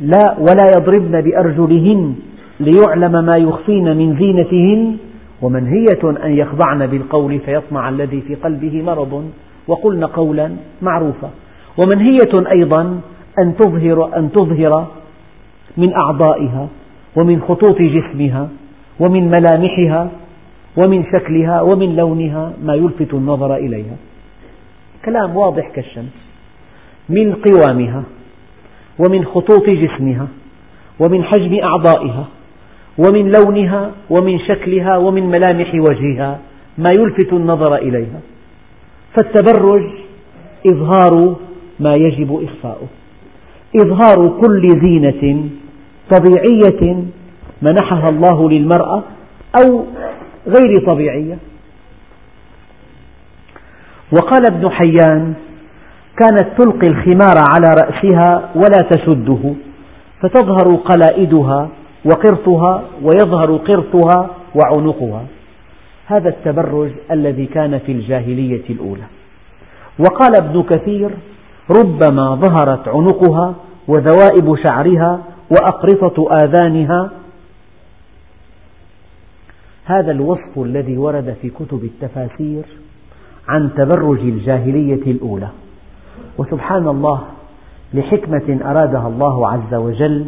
لا 0.00 0.36
ولا 0.38 0.66
يضربن 0.78 1.20
بأرجلهن 1.20 2.14
ليعلم 2.60 3.24
ما 3.24 3.36
يخفين 3.36 3.96
من 3.96 4.18
زينتهن 4.18 4.96
ومنهية 5.42 6.24
أن 6.24 6.32
يخضعن 6.32 6.86
بالقول 6.86 7.38
فيطمع 7.38 7.88
الذي 7.88 8.20
في 8.20 8.34
قلبه 8.34 8.82
مرض 8.82 9.30
وقلن 9.66 10.04
قولا 10.04 10.50
معروفا 10.82 11.30
ومنهية 11.82 12.50
أيضا 12.50 13.00
أن 13.42 13.56
تظهر, 13.56 14.16
أن 14.18 14.32
تظهر 14.32 14.86
من 15.76 15.92
أعضائها 15.92 16.68
ومن 17.16 17.40
خطوط 17.48 17.78
جسمها 17.82 18.48
ومن 19.00 19.30
ملامحها 19.30 20.10
ومن 20.76 21.04
شكلها 21.04 21.60
ومن 21.60 21.96
لونها 21.96 22.52
ما 22.64 22.74
يلفت 22.74 23.14
النظر 23.14 23.56
إليها 23.56 23.96
كلام 25.04 25.36
واضح 25.36 25.70
كالشمس 25.74 26.28
من 27.08 27.32
قوامها 27.34 28.04
ومن 28.98 29.24
خطوط 29.24 29.66
جسمها 29.70 30.26
ومن 30.98 31.24
حجم 31.24 31.54
أعضائها 31.62 32.24
ومن 33.08 33.32
لونها 33.32 33.90
ومن 34.10 34.38
شكلها 34.38 34.96
ومن 34.96 35.26
ملامح 35.30 35.74
وجهها 35.74 36.38
ما 36.78 36.92
يلفت 36.98 37.32
النظر 37.32 37.76
إليها 37.76 38.20
فالتبرج 39.16 39.90
إظهار 40.68 41.36
ما 41.80 41.94
يجب 41.94 42.44
إخفاؤه 42.48 42.86
إظهار 43.84 44.40
كل 44.44 44.62
زينة 44.84 45.48
طبيعية 46.16 47.02
منحها 47.62 48.04
الله 48.12 48.50
للمرأة 48.50 49.02
أو 49.62 49.84
غير 50.46 50.88
طبيعية 50.90 51.38
وقال 54.12 54.44
ابن 54.52 54.68
حيان 54.70 55.34
كانت 56.18 56.48
تلقي 56.62 56.88
الخمار 56.88 57.36
على 57.54 57.66
رأسها 57.82 58.50
ولا 58.54 58.80
تشده 58.90 59.54
فتظهر 60.20 60.76
قلائدها 60.76 61.68
وقرطها 62.04 62.82
ويظهر 63.02 63.56
قرطها 63.56 64.30
وعنقها 64.54 65.22
هذا 66.06 66.28
التبرج 66.28 66.90
الذي 67.10 67.46
كان 67.46 67.78
في 67.78 67.92
الجاهلية 67.92 68.62
الأولى 68.70 69.02
وقال 69.98 70.36
ابن 70.36 70.62
كثير 70.62 71.10
ربما 71.80 72.34
ظهرت 72.34 72.88
عنقها 72.88 73.54
وذوائب 73.88 74.56
شعرها 74.62 75.18
وأقرطة 75.50 76.28
آذانها 76.44 77.10
هذا 79.84 80.12
الوصف 80.12 80.58
الذي 80.58 80.96
ورد 80.96 81.36
في 81.42 81.50
كتب 81.50 81.84
التفاسير 81.84 82.62
عن 83.48 83.70
تبرج 83.76 84.20
الجاهلية 84.20 85.12
الأولى 85.12 85.48
وسبحان 86.38 86.88
الله 86.88 87.20
لحكمة 87.94 88.58
أرادها 88.64 89.08
الله 89.08 89.48
عز 89.48 89.74
وجل 89.74 90.26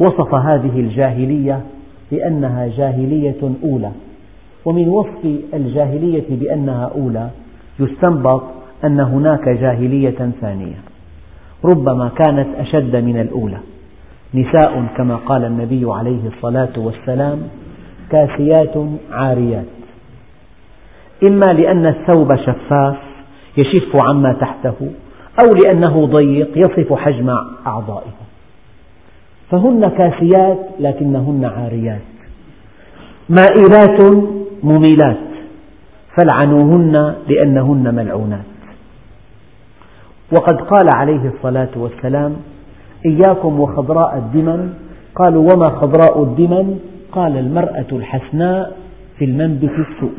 وصف 0.00 0.34
هذه 0.34 0.80
الجاهلية 0.80 1.60
بأنها 2.12 2.66
جاهلية 2.76 3.52
أولى 3.64 3.92
ومن 4.64 4.88
وصف 4.88 5.26
الجاهلية 5.54 6.24
بأنها 6.30 6.90
أولى 6.96 7.28
يستنبط 7.80 8.42
أن 8.84 9.00
هناك 9.00 9.48
جاهلية 9.48 10.30
ثانية 10.40 10.74
ربما 11.64 12.08
كانت 12.24 12.48
أشد 12.58 12.96
من 12.96 13.20
الأولى 13.20 13.58
نساء 14.34 14.86
كما 14.96 15.16
قال 15.16 15.44
النبي 15.44 15.84
عليه 15.88 16.28
الصلاة 16.36 16.72
والسلام 16.78 17.38
كاسيات 18.10 18.74
عاريات 19.12 19.64
إما 21.30 21.52
لأن 21.52 21.86
الثوب 21.86 22.28
شفاف 22.36 22.96
يشف 23.56 23.92
عما 24.10 24.32
تحته 24.40 24.90
أو 25.44 25.54
لأنه 25.64 26.06
ضيق 26.06 26.50
يصف 26.56 26.92
حجم 26.92 27.28
أعضائه 27.66 28.10
فهن 29.50 29.80
كاسيات 29.88 30.58
لكنهن 30.80 31.44
عاريات 31.44 32.00
مائلات 33.28 34.02
مميلات 34.62 35.16
فالعنوهن 36.18 37.14
لأنهن 37.28 37.94
ملعونات 37.94 38.44
وقد 40.36 40.60
قال 40.60 40.86
عليه 40.96 41.30
الصلاة 41.36 41.68
والسلام 41.76 42.36
إياكم 43.06 43.60
وخضراء 43.60 44.16
الدمن 44.18 44.74
قالوا 45.16 45.42
وما 45.42 45.64
خضراء 45.80 46.22
الدمن 46.22 46.80
قال 47.12 47.36
المرأة 47.36 47.86
الحسناء 47.92 48.76
في 49.18 49.24
المنبت 49.24 49.70
السوء 49.70 50.12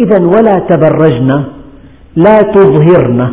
إذا 0.00 0.16
ولا 0.24 0.66
تبرجن 0.70 1.44
لا 2.16 2.38
تظهرن 2.38 3.32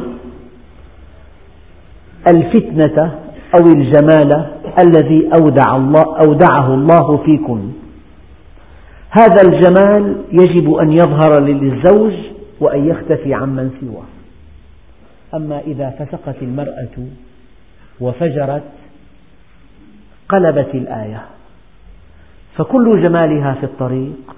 الفتنة 2.28 3.16
أو 3.58 3.68
الجمال 3.68 4.48
الذي 4.82 5.30
أودع 5.40 5.76
الله 5.76 6.18
أودعه 6.28 6.74
الله 6.74 7.18
فيكن 7.18 7.60
هذا 9.10 9.42
الجمال 9.50 10.16
يجب 10.32 10.74
أن 10.74 10.92
يظهر 10.92 11.42
للزوج 11.42 12.14
وأن 12.60 12.88
يختفي 12.88 13.34
عمن 13.34 13.72
سواه 13.82 14.10
أما 15.40 15.60
إذا 15.68 15.90
فسقت 15.90 16.36
المرأة 16.42 16.98
وفجرت 18.02 18.64
قلبت 20.30 20.70
الآية 20.74 21.22
فكل 22.58 22.92
جمالها 23.04 23.54
في 23.54 23.64
الطريق 23.64 24.36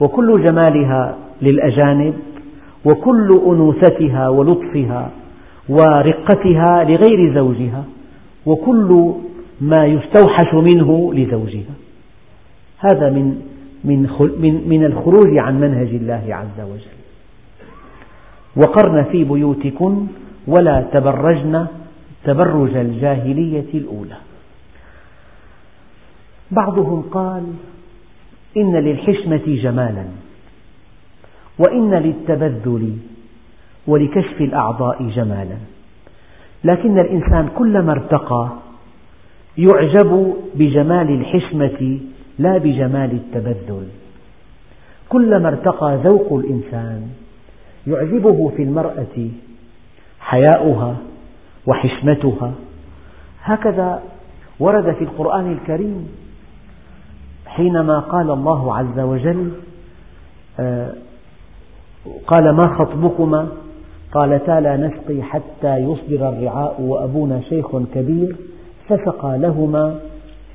وكل 0.00 0.32
جمالها 0.44 1.16
للأجانب 1.42 2.14
وكل 2.84 3.40
أنوثتها 3.46 4.28
ولطفها 4.28 5.10
ورقتها 5.68 6.84
لغير 6.84 7.34
زوجها 7.34 7.84
وكل 8.46 9.12
ما 9.60 9.86
يستوحش 9.86 10.54
منه 10.54 11.14
لزوجها 11.14 11.74
هذا 12.78 13.10
من 13.10 13.42
من 13.84 14.62
من 14.68 14.84
الخروج 14.84 15.38
عن 15.38 15.60
منهج 15.60 15.88
الله 15.88 16.24
عز 16.30 16.64
وجل 16.64 16.98
وقرن 18.56 19.04
في 19.04 19.24
بيوتكن 19.24 20.06
ولا 20.46 20.80
تبرجن 20.92 21.66
تبرج 22.24 22.76
الجاهلية 22.76 23.66
الأولى 23.74 24.16
بعضهم 26.50 27.02
قال 27.12 27.42
إن 28.56 28.76
للحشمة 28.76 29.42
جمالا 29.62 30.04
وإن 31.58 31.94
للتبذل 31.94 32.96
ولكشف 33.86 34.40
الأعضاء 34.40 35.08
جمالا 35.08 35.56
لكن 36.64 36.98
الإنسان 36.98 37.48
كلما 37.58 37.92
ارتقى 37.92 38.48
يعجب 39.58 40.34
بجمال 40.54 41.10
الحشمة 41.10 41.98
لا 42.38 42.58
بجمال 42.58 43.10
التبذل 43.12 43.86
كلما 45.08 45.48
ارتقى 45.48 45.98
ذوق 46.04 46.32
الإنسان 46.44 47.08
يعجبه 47.86 48.52
في 48.56 48.62
المرأة 48.62 49.06
حياؤها 50.20 50.96
وحشمتها 51.66 52.52
هكذا 53.42 54.02
ورد 54.60 54.94
في 54.94 55.04
القرآن 55.04 55.52
الكريم 55.52 56.08
حينما 57.46 57.98
قال 58.00 58.30
الله 58.30 58.78
عز 58.78 58.98
وجل 59.00 59.50
آه، 60.60 60.92
قال 62.26 62.50
ما 62.50 62.62
خطبكما 62.78 63.48
قالتا 64.12 64.60
لا 64.60 64.76
نسقي 64.76 65.22
حتى 65.22 65.76
يصدر 65.76 66.28
الرعاء 66.28 66.80
وأبونا 66.80 67.40
شيخ 67.48 67.76
كبير 67.94 68.36
فسقى 68.88 69.38
لهما 69.38 70.00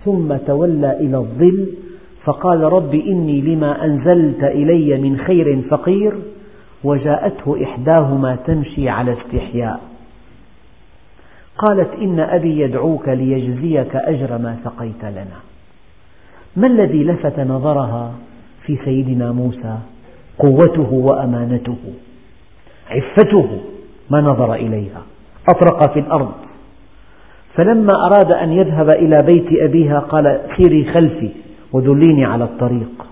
ثم 0.06 0.38
تولى 0.48 1.00
إلى 1.00 1.18
الظل 1.18 1.68
فقال 2.24 2.62
رب 2.62 2.94
إني 2.96 3.42
لما 3.42 3.86
أنزلت 3.86 4.44
إلي 4.44 4.98
من 5.02 5.18
خير 5.18 5.62
فقير 5.70 6.14
وجاءته 6.84 7.64
إحداهما 7.64 8.36
تمشي 8.46 8.90
على 8.90 9.14
استحياء 9.14 9.82
قالت 11.58 11.90
إن 12.02 12.20
أبي 12.20 12.60
يدعوك 12.60 13.08
ليجزيك 13.10 13.96
أجر 13.96 14.38
ما 14.38 14.58
سقيت 14.64 15.06
لنا 15.06 15.40
ما 16.58 16.68
الذي 16.68 17.04
لفت 17.04 17.40
نظرها 17.40 18.12
في 18.66 18.78
سيدنا 18.86 19.32
موسى 19.32 19.78
قوته 20.40 20.90
وأمانته 20.94 21.76
عفته 22.90 23.62
ما 24.10 24.22
نظر 24.22 24.54
إليها 24.54 25.02
أطرق 25.50 25.94
في 25.94 26.00
الأرض 26.00 26.32
فلما 27.56 27.94
أراد 28.06 28.32
أن 28.32 28.52
يذهب 28.52 28.90
إلى 28.90 29.18
بيت 29.26 29.60
أبيها 29.68 30.00
قال 30.00 30.42
سيري 30.58 30.92
خلفي 30.94 31.30
ودليني 31.74 32.26
على 32.26 32.44
الطريق 32.44 33.06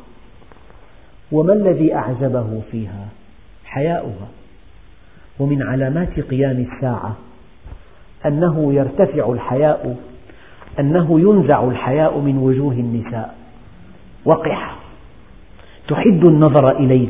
وما 1.32 1.54
الذي 1.54 1.96
أعجبه 1.96 2.62
فيها 2.72 3.06
حياؤها 3.66 4.28
ومن 5.40 5.62
علامات 5.62 6.20
قيام 6.20 6.68
الساعة 6.74 7.16
أنه 8.26 8.74
يرتفع 8.74 9.32
الحياء 9.32 9.96
أنه 10.80 11.20
ينزع 11.20 11.64
الحياء 11.64 12.20
من 12.20 12.38
وجوه 12.38 12.74
النساء 12.74 13.36
وقحة 14.26 14.81
تحد 15.88 16.24
النظر 16.26 16.78
إليك 16.80 17.10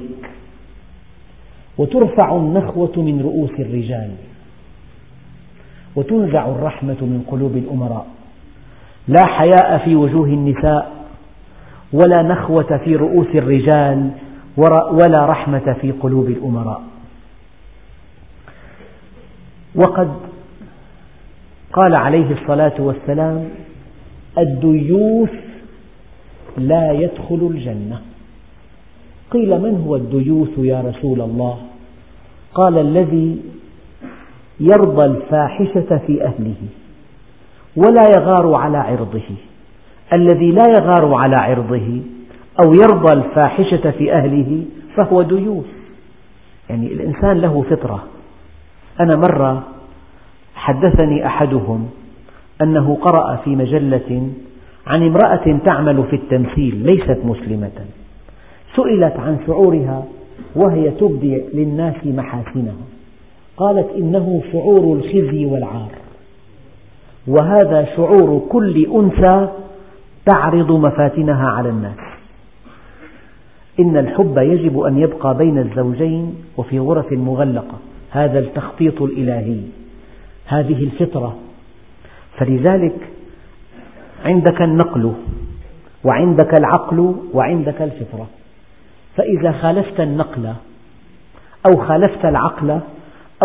وترفع 1.77 2.35
النخوة 2.35 2.91
من 2.97 3.21
رؤوس 3.23 3.51
الرجال 3.59 4.11
وتنزع 5.95 6.45
الرحمة 6.47 6.93
من 7.01 7.25
قلوب 7.31 7.57
الأمراء 7.57 8.07
لا 9.07 9.25
حياء 9.27 9.77
في 9.85 9.95
وجوه 9.95 10.25
النساء 10.27 10.91
ولا 11.93 12.21
نخوة 12.21 12.79
في 12.85 12.95
رؤوس 12.95 13.27
الرجال 13.35 14.11
ولا 14.91 15.25
رحمة 15.25 15.75
في 15.81 15.91
قلوب 15.91 16.27
الأمراء 16.29 16.81
وقد 19.75 20.11
قال 21.73 21.95
عليه 21.95 22.31
الصلاة 22.31 22.73
والسلام 22.79 23.49
الديوث 24.37 25.29
لا 26.57 26.91
يدخل 26.91 27.51
الجنة 27.55 28.01
قيل 29.31 29.49
من 29.61 29.83
هو 29.87 29.95
الديوث 29.95 30.49
يا 30.57 30.81
رسول 30.81 31.21
الله 31.21 31.57
قال 32.53 32.77
الذي 32.77 33.37
يرضى 34.59 35.05
الفاحشة 35.05 35.97
في 36.07 36.23
أهله 36.25 36.53
ولا 37.75 38.03
يغار 38.17 38.53
على 38.59 38.77
عرضه 38.77 39.21
الذي 40.13 40.51
لا 40.51 40.63
يغار 40.77 41.13
على 41.13 41.35
عرضه 41.35 41.99
أو 42.63 42.71
يرضى 42.73 43.13
الفاحشة 43.17 43.91
في 43.91 44.13
أهله 44.13 44.63
فهو 44.95 45.21
ديوث 45.21 45.65
يعني 46.69 46.87
الإنسان 46.87 47.41
له 47.41 47.63
فطرة 47.69 48.03
أنا 48.99 49.15
مرة 49.15 49.63
حدثني 50.55 51.25
أحدهم 51.25 51.89
أنه 52.61 52.97
قرأ 53.01 53.35
في 53.35 53.49
مجلة 53.55 54.29
عن 54.87 55.01
امرأة 55.07 55.59
تعمل 55.65 56.03
في 56.09 56.15
التمثيل 56.15 56.75
ليست 56.83 57.19
مسلمة 57.23 57.71
سئلت 58.75 59.19
عن 59.19 59.37
شعورها 59.47 60.03
وهي 60.55 60.91
تبدي 60.91 61.41
للناس 61.53 61.95
محاسنها 62.05 62.75
قالت 63.57 63.87
إنه 63.97 64.41
شعور 64.51 64.97
الخزي 64.97 65.45
والعار 65.45 65.91
وهذا 67.27 67.85
شعور 67.95 68.41
كل 68.49 68.85
أنثى 68.95 69.49
تعرض 70.31 70.71
مفاتنها 70.71 71.47
على 71.49 71.69
الناس 71.69 71.97
إن 73.79 73.97
الحب 73.97 74.37
يجب 74.37 74.79
أن 74.79 74.97
يبقى 74.97 75.37
بين 75.37 75.57
الزوجين 75.57 76.35
وفي 76.57 76.79
غرف 76.79 77.11
مغلقة 77.11 77.77
هذا 78.11 78.39
التخطيط 78.39 79.01
الإلهي 79.01 79.57
هذه 80.45 80.83
الفطرة 80.83 81.35
فلذلك 82.37 82.95
عندك 84.25 84.61
النقل 84.61 85.11
وعندك 86.05 86.53
العقل 86.59 87.15
وعندك 87.33 87.81
الفطرة 87.81 88.27
فإذا 89.17 89.51
خالفت 89.51 89.99
النقل 89.99 90.53
أو 91.67 91.81
خالفت 91.87 92.25
العقل 92.25 92.69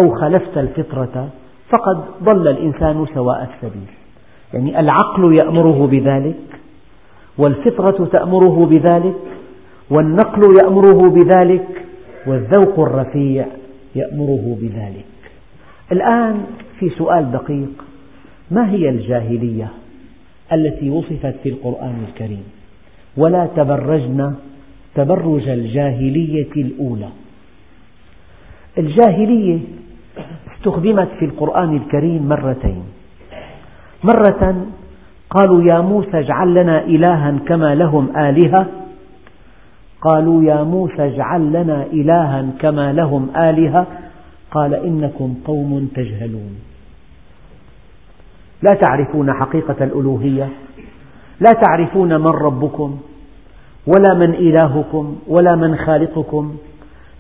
أو 0.02 0.14
خالفت 0.20 0.58
الفطرة 0.58 1.28
فقد 1.74 2.04
ضل 2.22 2.48
الإنسان 2.48 3.06
سواء 3.14 3.50
السبيل 3.54 3.86
يعني 4.54 4.80
العقل 4.80 5.34
يأمره 5.44 5.86
بذلك 5.86 6.36
والفطرة 7.38 8.04
تأمره 8.12 8.66
بذلك 8.66 9.16
والنقل 9.90 10.42
يأمره 10.64 11.10
بذلك 11.10 11.64
والذوق 12.26 12.78
الرفيع 12.80 13.46
يأمره 13.94 14.56
بذلك 14.60 15.04
الآن 15.92 16.38
في 16.80 16.88
سؤال 16.90 17.32
دقيق 17.32 17.84
ما 18.50 18.70
هي 18.70 18.88
الجاهلية 18.88 19.68
التي 20.52 20.90
وصفت 20.90 21.34
في 21.42 21.48
القرآن 21.48 22.04
الكريم 22.08 22.44
ولا 23.16 23.48
تبرجن 23.56 24.34
تبرج 24.96 25.48
الجاهلية 25.48 26.52
الأولى 26.56 27.08
الجاهلية 28.78 29.58
استخدمت 30.56 31.08
في 31.18 31.24
القرآن 31.24 31.76
الكريم 31.76 32.26
مرتين 32.28 32.82
مرة 34.04 34.66
قالوا 35.30 35.62
يا 35.64 35.80
موسى 35.80 36.18
اجعل 36.18 36.54
لنا 36.54 36.84
إلها 36.84 37.38
كما 37.48 37.74
لهم 37.74 38.16
آلهة 38.16 38.66
قالوا 40.00 40.44
يا 40.44 40.62
موسى 40.62 41.06
اجعل 41.06 41.40
لنا 41.52 41.84
إلها 41.92 42.46
كما 42.60 42.92
لهم 42.92 43.28
آلهة 43.36 43.86
قال 44.50 44.74
إنكم 44.74 45.34
قوم 45.44 45.88
تجهلون 45.94 46.56
لا 48.62 48.70
تعرفون 48.74 49.32
حقيقة 49.32 49.76
الألوهية 49.80 50.48
لا 51.40 51.60
تعرفون 51.62 52.20
من 52.20 52.26
ربكم 52.26 52.98
ولا 53.86 54.14
من 54.14 54.34
إلهكم 54.34 55.16
ولا 55.28 55.56
من 55.56 55.76
خالقكم 55.76 56.54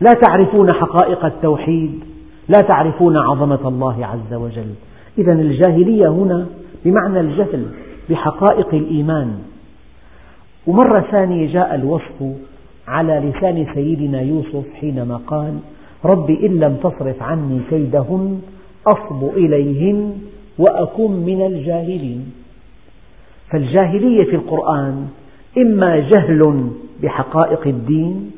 لا 0.00 0.12
تعرفون 0.28 0.72
حقائق 0.72 1.24
التوحيد 1.24 2.00
لا 2.48 2.60
تعرفون 2.60 3.16
عظمة 3.16 3.68
الله 3.68 4.06
عز 4.06 4.34
وجل 4.34 4.74
إذا 5.18 5.32
الجاهلية 5.32 6.08
هنا 6.08 6.46
بمعنى 6.84 7.20
الجهل 7.20 7.66
بحقائق 8.10 8.74
الإيمان 8.74 9.38
ومرة 10.66 11.00
ثانية 11.10 11.52
جاء 11.52 11.74
الوصف 11.74 12.22
على 12.88 13.14
لسان 13.32 13.66
سيدنا 13.74 14.20
يوسف 14.20 14.64
حينما 14.80 15.16
قال 15.26 15.58
رب 16.04 16.30
إن 16.30 16.60
لم 16.60 16.76
تصرف 16.76 17.22
عني 17.22 17.60
كيدهن 17.70 18.40
أصب 18.86 19.24
إليهن 19.24 20.12
وأكن 20.58 21.10
من 21.10 21.46
الجاهلين 21.46 22.32
فالجاهلية 23.52 24.24
في 24.24 24.36
القرآن 24.36 25.08
إما 25.58 25.98
جهل 25.98 26.70
بحقائق 27.02 27.66
الدين 27.66 28.30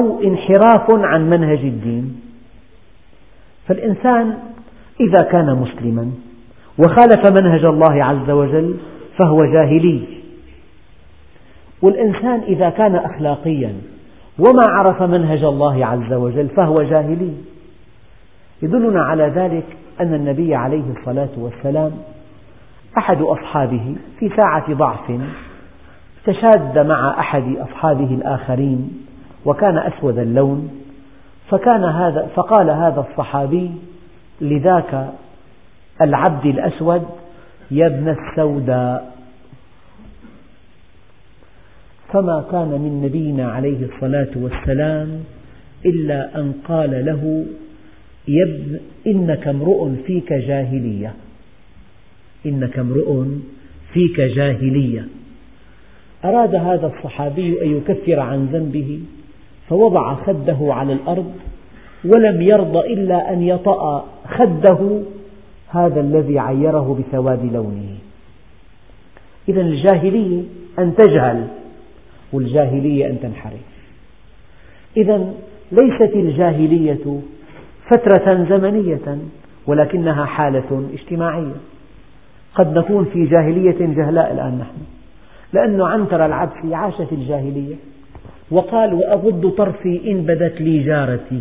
أو 0.00 0.22
انحراف 0.22 0.86
عن 0.90 1.30
منهج 1.30 1.58
الدين 1.58 2.20
فالإنسان 3.68 4.38
إذا 5.00 5.28
كان 5.30 5.54
مسلما 5.54 6.10
وخالف 6.78 7.30
منهج 7.40 7.64
الله 7.64 8.04
عز 8.04 8.30
وجل 8.30 8.76
فهو 9.22 9.38
جاهلي 9.54 10.02
والإنسان 11.82 12.40
إذا 12.40 12.70
كان 12.70 12.94
أخلاقيا 12.94 13.72
وما 14.38 14.66
عرف 14.70 15.02
منهج 15.02 15.44
الله 15.44 15.86
عز 15.86 16.12
وجل 16.12 16.48
فهو 16.48 16.82
جاهلي 16.82 17.32
يدلنا 18.62 19.02
على 19.02 19.22
ذلك 19.22 19.64
أن 20.00 20.14
النبي 20.14 20.54
عليه 20.54 20.82
الصلاة 21.00 21.28
والسلام 21.36 21.90
أحد 22.98 23.22
أصحابه 23.22 23.94
في 24.20 24.30
ساعة 24.40 24.74
ضعف 24.74 25.10
تشاد 26.26 26.78
مع 26.78 27.20
أحد 27.20 27.56
أصحابه 27.56 28.14
الآخرين 28.14 28.90
وكان 29.44 29.78
أسود 29.78 30.18
اللون 30.18 30.70
فكان 31.50 31.84
هذا 31.84 32.28
فقال 32.34 32.70
هذا 32.70 33.06
الصحابي 33.10 33.70
لذاك 34.40 35.08
العبد 36.02 36.46
الأسود 36.46 37.06
يا 37.70 37.86
ابن 37.86 38.08
السوداء 38.08 39.16
فما 42.12 42.44
كان 42.50 42.68
من 42.68 43.02
نبينا 43.04 43.52
عليه 43.52 43.86
الصلاة 43.86 44.28
والسلام 44.36 45.20
إلا 45.86 46.38
أن 46.40 46.54
قال 46.68 47.04
له 47.06 47.44
يا 48.28 48.44
ابن 48.44 48.78
إنك 49.06 49.48
امرؤ 49.48 49.90
فيك 50.06 50.32
جاهلية 50.32 51.12
إنك 52.46 52.78
امرؤ 52.78 53.24
فيك 53.92 54.20
جاهلية 54.20 55.02
أراد 56.28 56.54
هذا 56.54 56.86
الصحابي 56.98 57.62
أن 57.62 57.76
يكفر 57.76 58.20
عن 58.20 58.46
ذنبه 58.52 59.00
فوضع 59.68 60.14
خده 60.14 60.56
على 60.60 60.92
الأرض 60.92 61.32
ولم 62.14 62.42
يرض 62.42 62.76
إلا 62.76 63.32
أن 63.32 63.42
يطأ 63.42 64.04
خده 64.38 65.00
هذا 65.68 66.00
الذي 66.00 66.38
عيره 66.38 66.98
بسواد 66.98 67.52
لونه 67.54 67.88
إذا 69.48 69.60
الجاهلية 69.60 70.42
أن 70.78 70.94
تجهل 70.96 71.46
والجاهلية 72.32 73.06
أن 73.06 73.18
تنحرف 73.22 73.60
إذا 74.96 75.32
ليست 75.72 76.14
الجاهلية 76.14 77.20
فترة 77.92 78.44
زمنية 78.58 79.00
ولكنها 79.66 80.24
حالة 80.24 80.88
اجتماعية 80.94 81.54
قد 82.54 82.78
نكون 82.78 83.04
في 83.04 83.26
جاهلية 83.26 83.86
جهلاء 83.94 84.32
الآن 84.32 84.58
نحن 84.58 84.95
لأنه 85.56 85.86
عنتر 85.86 86.26
العبسي 86.26 86.74
عاش 86.74 86.94
في 87.08 87.14
الجاهلية 87.14 87.74
وقال 88.50 88.94
وأغض 88.94 89.48
طرفي 89.58 90.00
إن 90.10 90.22
بدت 90.22 90.60
لي 90.60 90.82
جارتي 90.82 91.40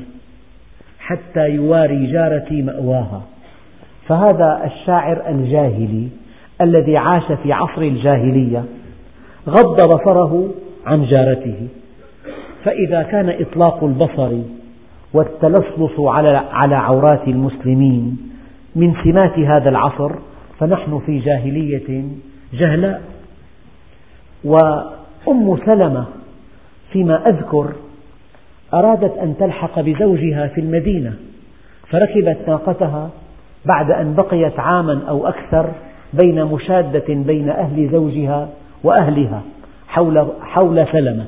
حتى 1.00 1.50
يواري 1.50 2.12
جارتي 2.12 2.62
مأواها 2.62 3.22
فهذا 4.08 4.62
الشاعر 4.66 5.30
الجاهلي 5.30 6.08
الذي 6.62 6.98
عاش 6.98 7.24
في 7.44 7.54
عصر 7.54 7.82
الجاهلية 7.82 8.64
غض 9.50 9.76
بصره 9.76 10.50
عن 10.86 11.06
جارته 11.06 11.68
فإذا 12.64 13.04
كان 13.04 13.30
إطلاق 13.30 13.84
البصر 13.84 14.32
والتلصلص 15.14 16.00
على 16.56 16.76
عورات 16.76 17.28
المسلمين 17.28 18.18
من 18.76 18.94
سمات 19.04 19.40
هذا 19.40 19.70
العصر 19.70 20.12
فنحن 20.60 21.00
في 21.06 21.20
جاهلية 21.20 22.04
جهلاء 22.54 23.02
وأم 24.46 25.58
سلمة 25.66 26.06
فيما 26.92 27.30
أذكر 27.30 27.74
أرادت 28.74 29.18
أن 29.18 29.36
تلحق 29.40 29.80
بزوجها 29.80 30.48
في 30.48 30.62
المدينة 30.62 31.14
فركبت 31.90 32.38
ناقتها 32.48 33.10
بعد 33.76 33.92
أن 33.92 34.14
بقيت 34.14 34.60
عاما 34.60 35.00
أو 35.10 35.28
أكثر 35.28 35.72
بين 36.22 36.44
مشادة 36.46 37.14
بين 37.14 37.50
أهل 37.50 37.90
زوجها 37.92 38.50
وأهلها 38.84 39.42
حول, 39.88 40.28
حول 40.42 40.88
سلمة 40.92 41.26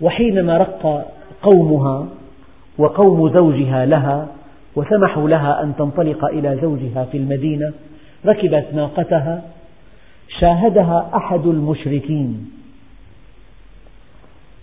وحينما 0.00 0.58
رق 0.58 1.04
قومها 1.42 2.06
وقوم 2.78 3.32
زوجها 3.34 3.86
لها 3.86 4.26
وسمحوا 4.76 5.28
لها 5.28 5.62
أن 5.62 5.72
تنطلق 5.78 6.24
إلى 6.24 6.58
زوجها 6.62 7.04
في 7.12 7.18
المدينة 7.18 7.72
ركبت 8.26 8.66
ناقتها 8.74 9.42
شاهدها 10.40 11.10
أحد 11.16 11.46
المشركين 11.46 12.50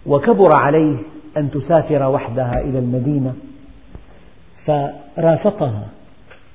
وكبر 0.06 0.50
عليه 0.60 0.98
أن 1.38 1.52
تسافر 1.52 2.04
وحدها 2.10 2.60
إلى 2.62 2.80
المدينة 2.80 3.34
فرافقها 4.66 5.88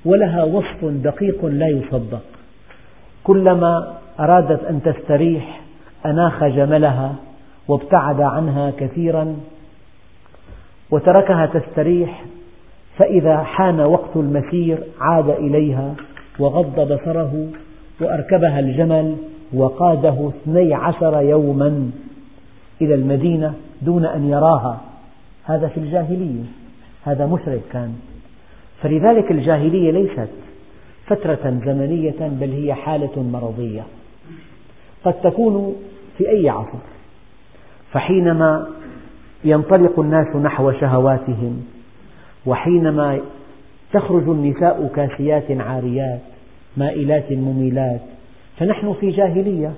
ولها 0.05 0.43
وصف 0.43 0.77
دقيق 0.85 1.45
لا 1.45 1.67
يصدق 1.67 2.21
كلما 3.23 3.93
أرادت 4.19 4.63
أن 4.63 4.81
تستريح 4.83 5.61
أناخ 6.05 6.43
جملها 6.43 7.15
وابتعد 7.67 8.21
عنها 8.21 8.71
كثيرا 8.77 9.35
وتركها 10.91 11.45
تستريح 11.45 12.23
فإذا 12.97 13.43
حان 13.43 13.79
وقت 13.81 14.15
المسير 14.15 14.83
عاد 15.01 15.29
إليها 15.29 15.95
وغض 16.39 16.75
بصره 16.93 17.47
وأركبها 17.99 18.59
الجمل 18.59 19.15
وقاده 19.53 20.29
اثني 20.29 20.73
عشر 20.73 21.21
يوما 21.21 21.89
إلى 22.81 22.95
المدينة 22.95 23.53
دون 23.81 24.05
أن 24.05 24.29
يراها 24.29 24.81
هذا 25.43 25.67
في 25.67 25.79
الجاهلية 25.79 26.43
هذا 27.05 27.25
مشرك 27.25 27.61
كان 27.71 27.95
فلذلك 28.81 29.31
الجاهلية 29.31 29.91
ليست 29.91 30.29
فترة 31.05 31.59
زمنية 31.65 32.27
بل 32.41 32.49
هي 32.51 32.73
حالة 32.73 33.23
مرضية 33.23 33.83
قد 35.05 35.13
تكون 35.13 35.75
في 36.17 36.29
أي 36.29 36.49
عصر 36.49 36.79
فحينما 37.91 38.67
ينطلق 39.43 39.99
الناس 39.99 40.35
نحو 40.35 40.71
شهواتهم 40.71 41.63
وحينما 42.45 43.19
تخرج 43.93 44.29
النساء 44.29 44.91
كاسيات 44.95 45.51
عاريات 45.51 46.19
مائلات 46.77 47.31
مميلات 47.31 47.99
فنحن 48.57 48.93
في 49.01 49.09
جاهلية 49.11 49.71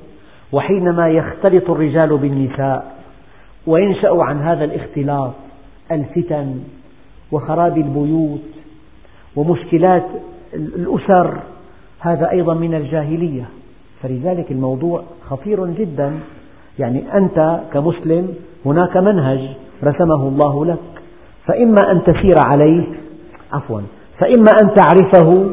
وحينما 0.52 1.08
يختلط 1.10 1.70
الرجال 1.70 2.18
بالنساء 2.18 2.96
وينشأ 3.68 4.10
عن 4.18 4.42
هذا 4.42 4.64
الاختلاط 4.66 5.34
الفتن 5.92 6.60
وخراب 7.32 7.78
البيوت 7.78 8.42
ومشكلات 9.36 10.04
الأسر 10.54 11.40
هذا 12.00 12.32
أيضا 12.32 12.54
من 12.54 12.74
الجاهلية 12.74 13.44
فلذلك 14.04 14.52
الموضوع 14.52 15.04
خطير 15.30 15.66
جدا 15.68 16.14
يعني 16.80 17.04
أنت 17.14 17.60
كمسلم 17.74 18.36
هناك 18.66 18.98
منهج 18.98 19.40
رسمه 19.84 20.28
الله 20.28 20.66
لك 20.66 20.78
فإما 21.46 21.92
أن 21.92 22.04
تسير 22.04 22.36
عليه 22.46 22.84
عفوا 23.54 23.82
فإما 24.20 24.52
أن 24.64 24.68
تعرفه 24.76 25.52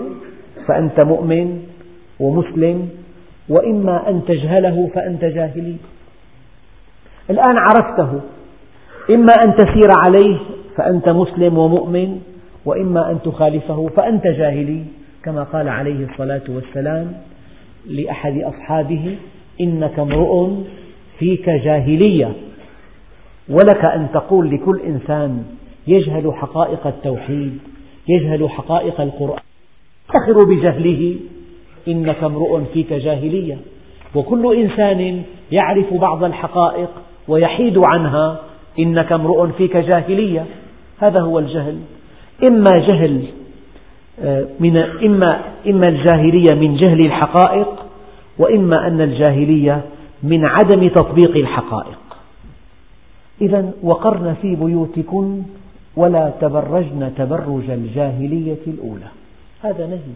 فأنت 0.66 1.04
مؤمن 1.04 1.62
ومسلم 2.20 2.88
وإما 3.48 4.08
أن 4.08 4.20
تجهله 4.28 4.90
فأنت 4.94 5.24
جاهلي 5.24 5.76
الآن 7.30 7.56
عرفته 7.58 8.20
إما 9.10 9.32
أن 9.46 9.54
تسير 9.56 9.88
عليه 10.08 10.38
فأنت 10.76 11.08
مسلم 11.08 11.58
ومؤمن 11.58 12.20
وإما 12.64 13.10
أن 13.10 13.18
تخالفه 13.24 13.88
فأنت 13.96 14.26
جاهلي 14.26 14.82
كما 15.22 15.42
قال 15.42 15.68
عليه 15.68 16.04
الصلاة 16.12 16.40
والسلام 16.48 17.12
لأحد 17.88 18.38
أصحابه 18.42 19.16
إنك 19.60 19.98
امرؤ 19.98 20.50
فيك 21.18 21.50
جاهلية 21.50 22.32
ولك 23.48 23.84
أن 23.84 24.06
تقول 24.14 24.50
لكل 24.54 24.80
إنسان 24.86 25.44
يجهل 25.86 26.32
حقائق 26.34 26.86
التوحيد 26.86 27.58
يجهل 28.08 28.50
حقائق 28.50 29.00
القرآن 29.00 29.42
يفتخر 30.10 30.44
بجهله 30.44 31.16
إنك 31.88 32.22
امرؤ 32.24 32.60
فيك 32.74 32.92
جاهلية 32.92 33.56
وكل 34.14 34.56
إنسان 34.56 35.22
يعرف 35.52 35.94
بعض 35.94 36.24
الحقائق 36.24 36.88
ويحيد 37.28 37.78
عنها 37.88 38.36
إنك 38.78 39.12
امرؤ 39.12 39.46
فيك 39.48 39.76
جاهلية 39.76 40.46
هذا 40.98 41.20
هو 41.20 41.38
الجهل 41.38 41.76
إما 42.50 42.70
جهل 42.74 43.22
آه، 44.24 44.44
من 44.60 44.76
إما 44.76 45.40
إما 45.66 45.88
الجاهلية 45.88 46.54
من 46.54 46.76
جهل 46.76 47.00
الحقائق 47.06 47.68
وإما 48.38 48.86
أن 48.86 49.00
الجاهلية 49.00 49.80
من 50.22 50.44
عدم 50.44 50.88
تطبيق 50.88 51.36
الحقائق 51.36 51.98
إذا 53.40 53.70
وقرن 53.82 54.34
في 54.42 54.56
بيوتكن 54.56 55.42
ولا 55.96 56.32
تبرجن 56.40 57.12
تبرج 57.16 57.70
الجاهلية 57.70 58.56
الأولى 58.66 59.08
هذا 59.64 59.86
نهي 59.86 60.14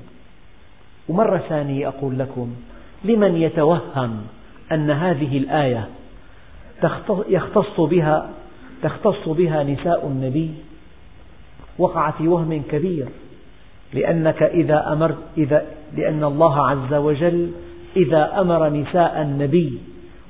ومرة 1.08 1.38
ثانية 1.48 1.88
أقول 1.88 2.18
لكم 2.18 2.54
لمن 3.04 3.36
يتوهم 3.42 4.20
أن 4.72 4.90
هذه 4.90 5.38
الآية 5.38 5.88
يختص 7.28 7.80
بها 7.80 8.30
تختص 8.82 9.28
بها 9.28 9.62
نساء 9.64 10.06
النبي 10.06 10.50
وقع 11.78 12.10
في 12.10 12.28
وهم 12.28 12.62
كبير 12.70 13.06
لأنك 13.94 14.42
إذا 14.42 14.92
أمرت 14.92 15.18
إذا 15.38 15.64
لأن 15.96 16.24
الله 16.24 16.68
عز 16.68 16.94
وجل 16.94 17.52
إذا 17.96 18.40
أمر 18.40 18.68
نساء 18.68 19.22
النبي 19.22 19.78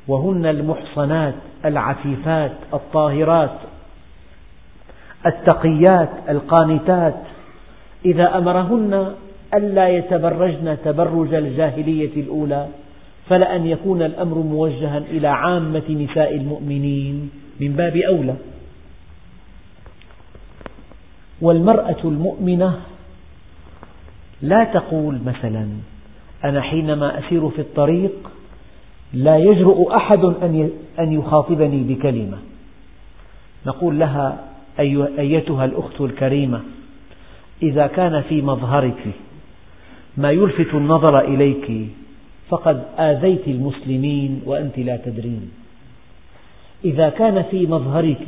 وهن 0.09 0.47
المحصنات 0.47 1.35
العفيفات 1.65 2.53
الطاهرات 2.75 3.59
التقيات 5.27 6.11
القانتات 6.29 7.15
إذا 8.05 8.39
أمرهن 8.39 9.15
ألا 9.55 9.89
يتبرجن 9.89 10.77
تبرج 10.85 11.35
الجاهلية 11.35 12.11
الأولى 12.17 12.69
فلأن 13.29 13.67
يكون 13.67 14.03
الأمر 14.03 14.39
موجها 14.39 14.99
إلى 14.99 15.29
عامة 15.29 15.83
نساء 16.11 16.35
المؤمنين 16.35 17.31
من 17.61 17.73
باب 17.73 17.97
أولى 17.97 18.37
والمرأة 21.41 21.97
المؤمنة 22.05 22.77
لا 24.43 24.65
تقول 24.65 25.19
مثلا 25.27 25.67
أنا 26.45 26.61
حينما 26.61 27.19
أسير 27.19 27.49
في 27.49 27.59
الطريق 27.61 28.13
لا 29.15 29.37
يجرؤ 29.37 29.97
أحد 29.97 30.25
أن 30.99 31.13
يخاطبني 31.13 31.83
بكلمة 31.95 32.39
نقول 33.67 33.99
لها 33.99 34.39
أيتها 35.19 35.65
الأخت 35.65 36.01
الكريمة 36.01 36.61
إذا 37.63 37.87
كان 37.87 38.23
في 38.29 38.43
مظهرك 38.43 39.07
ما 40.17 40.31
يلفت 40.31 40.75
النظر 40.75 41.21
إليك 41.21 41.73
فقد 42.49 42.83
آذيت 42.99 43.49
المسلمين 43.49 44.43
وأنت 44.47 44.79
لا 44.79 44.97
تدرين 44.97 45.51
إذا 46.85 47.09
كان 47.09 47.43
في 47.51 47.67
مظهرك 47.67 48.27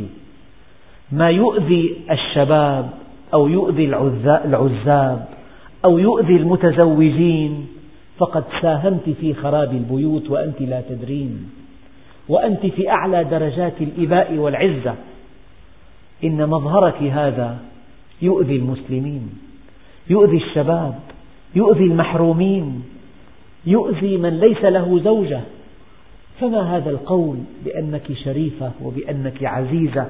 ما 1.13 1.31
يؤذي 1.31 1.97
الشباب 2.11 2.91
أو 3.35 3.49
يؤذي 3.49 3.85
العزاب 4.45 5.27
أو 5.85 5.99
يؤذي 5.99 6.37
المتزوجين 6.37 7.67
فقد 8.19 8.45
ساهمت 8.63 9.11
في 9.21 9.35
خراب 9.35 9.73
البيوت 9.73 10.31
وأنت 10.31 10.61
لا 10.61 10.81
تدرين 10.89 11.51
وأنت 12.29 12.67
في 12.67 12.91
أعلى 12.91 13.25
درجات 13.25 13.73
الإباء 13.81 14.33
والعزة 14.35 14.95
إن 16.25 16.49
مظهرك 16.49 17.03
هذا 17.03 17.59
يؤذي 18.23 18.57
المسلمين 18.57 19.31
يؤذي 20.11 20.37
الشباب 20.37 20.99
يؤذي 21.55 21.85
المحرومين 21.85 22.83
يؤذي 23.67 24.17
من 24.17 24.39
ليس 24.41 24.65
له 24.65 25.01
زوجة 25.05 25.41
فما 26.41 26.77
هذا 26.77 26.91
القول 26.91 27.37
بأنك 27.65 28.13
شريفة 28.25 28.71
وبأنك 28.83 29.45
عزيزة 29.45 30.07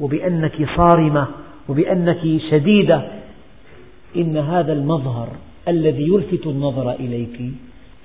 وبأنك 0.00 0.68
صارمة 0.76 1.26
وبأنك 1.68 2.40
شديدة 2.50 3.08
إن 4.16 4.36
هذا 4.36 4.72
المظهر 4.72 5.28
الذي 5.68 6.02
يلفت 6.02 6.46
النظر 6.46 6.92
إليك 6.92 7.40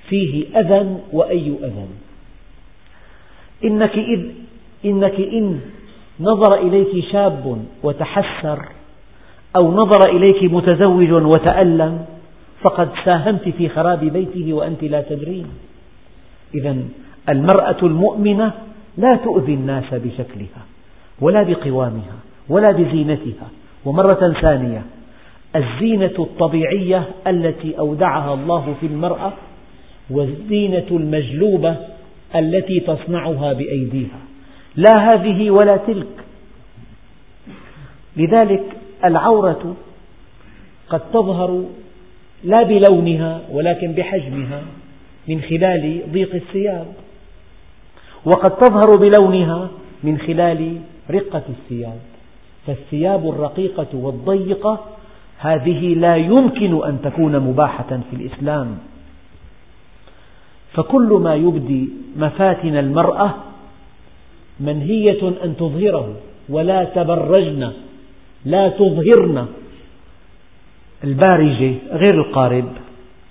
فيه 0.10 0.60
أذى 0.60 0.98
وأي 1.12 1.54
أذى 1.64 1.88
إنك 3.64 3.92
إذ 3.98 4.26
إنك 4.86 5.16
إن 5.20 5.60
نظر 6.20 6.54
إليك 6.54 7.04
شاب 7.12 7.64
وتحسر 7.84 8.60
أو 9.56 9.72
نظر 9.72 10.10
إليك 10.16 10.54
متزوج 10.54 11.12
وتألم 11.12 12.06
فقد 12.62 12.90
ساهمت 13.06 13.50
في 13.58 13.70
خراب 13.70 14.00
بيته 14.00 14.54
وأنت 14.54 14.84
لا 14.84 15.02
تدرين 15.02 15.46
إذا 16.56 16.78
المرأة 17.30 17.78
المؤمنة 17.84 18.52
لا 18.98 19.16
تؤذي 19.16 19.54
الناس 19.54 19.84
بشكلها 19.94 20.66
ولا 21.22 21.44
بقوامها 21.44 22.16
ولا 22.50 22.72
بزينتها 22.72 23.48
ومرة 23.86 24.34
ثانية 24.42 24.82
الزينة 25.56 26.14
الطبيعية 26.20 27.04
التي 27.28 27.80
أودعها 27.80 28.34
الله 28.34 28.76
في 28.80 28.86
المرأة 28.86 29.34
والزينة 30.10 30.84
المجلوبة 30.92 31.76
التي 32.36 32.80
تصنعها 32.80 33.54
بأيديها 33.54 34.20
لا 34.76 34.98
هذه 35.14 35.50
ولا 35.52 35.78
تلك 35.78 36.08
لذلك 38.18 38.64
العورة 39.04 39.76
قد 40.90 41.02
تظهر 41.14 41.64
لا 42.44 42.64
بلونها 42.64 43.42
ولكن 43.52 43.92
بحجمها 43.92 44.62
من 45.28 45.42
خلال 45.42 46.02
ضيق 46.12 46.36
الثياب، 46.36 46.86
وقد 48.26 48.58
تظهر 48.58 48.98
بلونها 49.10 49.68
من 50.04 50.18
خلال 50.18 50.78
رقة 51.12 51.42
الثياب، 51.50 51.98
فالثياب 52.68 53.30
الرقيقة 53.30 53.88
والضيقة 53.94 54.80
هذه 55.38 55.94
لا 55.94 56.16
يمكن 56.16 56.86
أن 56.86 56.98
تكون 57.04 57.40
مباحة 57.40 58.00
في 58.12 58.16
الإسلام، 58.16 58.78
فكل 60.74 61.20
ما 61.24 61.36
يبدي 61.36 61.90
مفاتن 62.18 62.78
المرأة 62.78 63.32
منهية 64.60 65.28
أن 65.44 65.56
تظهره 65.58 66.14
ولا 66.50 66.84
تبرجن 66.84 67.72
لا 68.46 68.70
تظهرن 68.70 69.48
البارجة 71.04 71.74
غير 71.92 72.14
القارب 72.16 72.66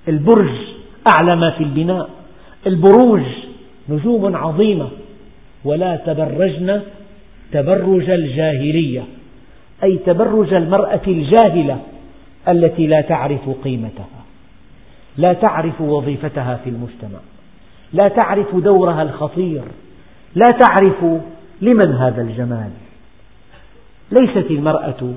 البرج 0.08 0.52
أعلى 1.14 1.36
ما 1.36 1.50
في 1.50 1.62
البناء 1.64 2.10
البروج 2.66 3.22
نجوم 3.88 4.36
عظيمة 4.36 4.88
ولا 5.64 5.96
تبرجن 5.96 6.82
تبرج 7.52 8.10
الجاهلية 8.10 9.04
أي 9.84 9.98
تبرج 10.06 10.54
المرأة 10.54 11.00
الجاهلة 11.06 11.78
التي 12.48 12.86
لا 12.86 13.00
تعرف 13.00 13.50
قيمتها 13.64 14.20
لا 15.16 15.32
تعرف 15.32 15.80
وظيفتها 15.80 16.60
في 16.64 16.70
المجتمع 16.70 17.18
لا 17.92 18.08
تعرف 18.08 18.56
دورها 18.56 19.02
الخطير 19.02 19.62
لا 20.34 20.46
تعرف 20.48 21.02
لمن 21.60 21.92
هذا 21.94 22.22
الجمال 22.22 22.70
ليست 24.12 24.50
المرأة 24.50 25.12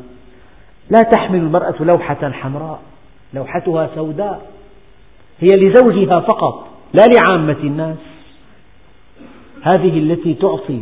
لا 0.90 1.00
تحمل 1.12 1.40
المرأة 1.40 1.74
لوحة 1.80 2.32
حمراء 2.32 2.80
لوحتها 3.34 3.90
سوداء 3.96 4.42
هي 5.42 5.48
لزوجها 5.58 6.20
فقط 6.20 6.68
لا 6.94 7.02
لعامة 7.18 7.56
الناس 7.64 7.98
هذه 9.62 10.00
التي 10.00 10.34
تعطي 10.34 10.80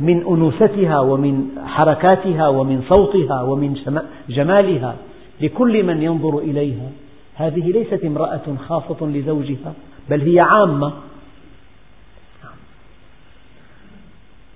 من 0.00 0.16
أنوثتها 0.20 1.00
ومن 1.00 1.48
حركاتها 1.66 2.48
ومن 2.48 2.82
صوتها 2.88 3.42
ومن 3.42 4.02
جمالها 4.28 4.96
لكل 5.40 5.82
من 5.82 6.02
ينظر 6.02 6.38
إليها 6.38 6.90
هذه 7.34 7.70
ليست 7.72 8.04
امرأة 8.04 8.40
خاصة 8.68 8.96
لزوجها 9.06 9.72
بل 10.10 10.20
هي 10.20 10.40
عامة 10.40 10.92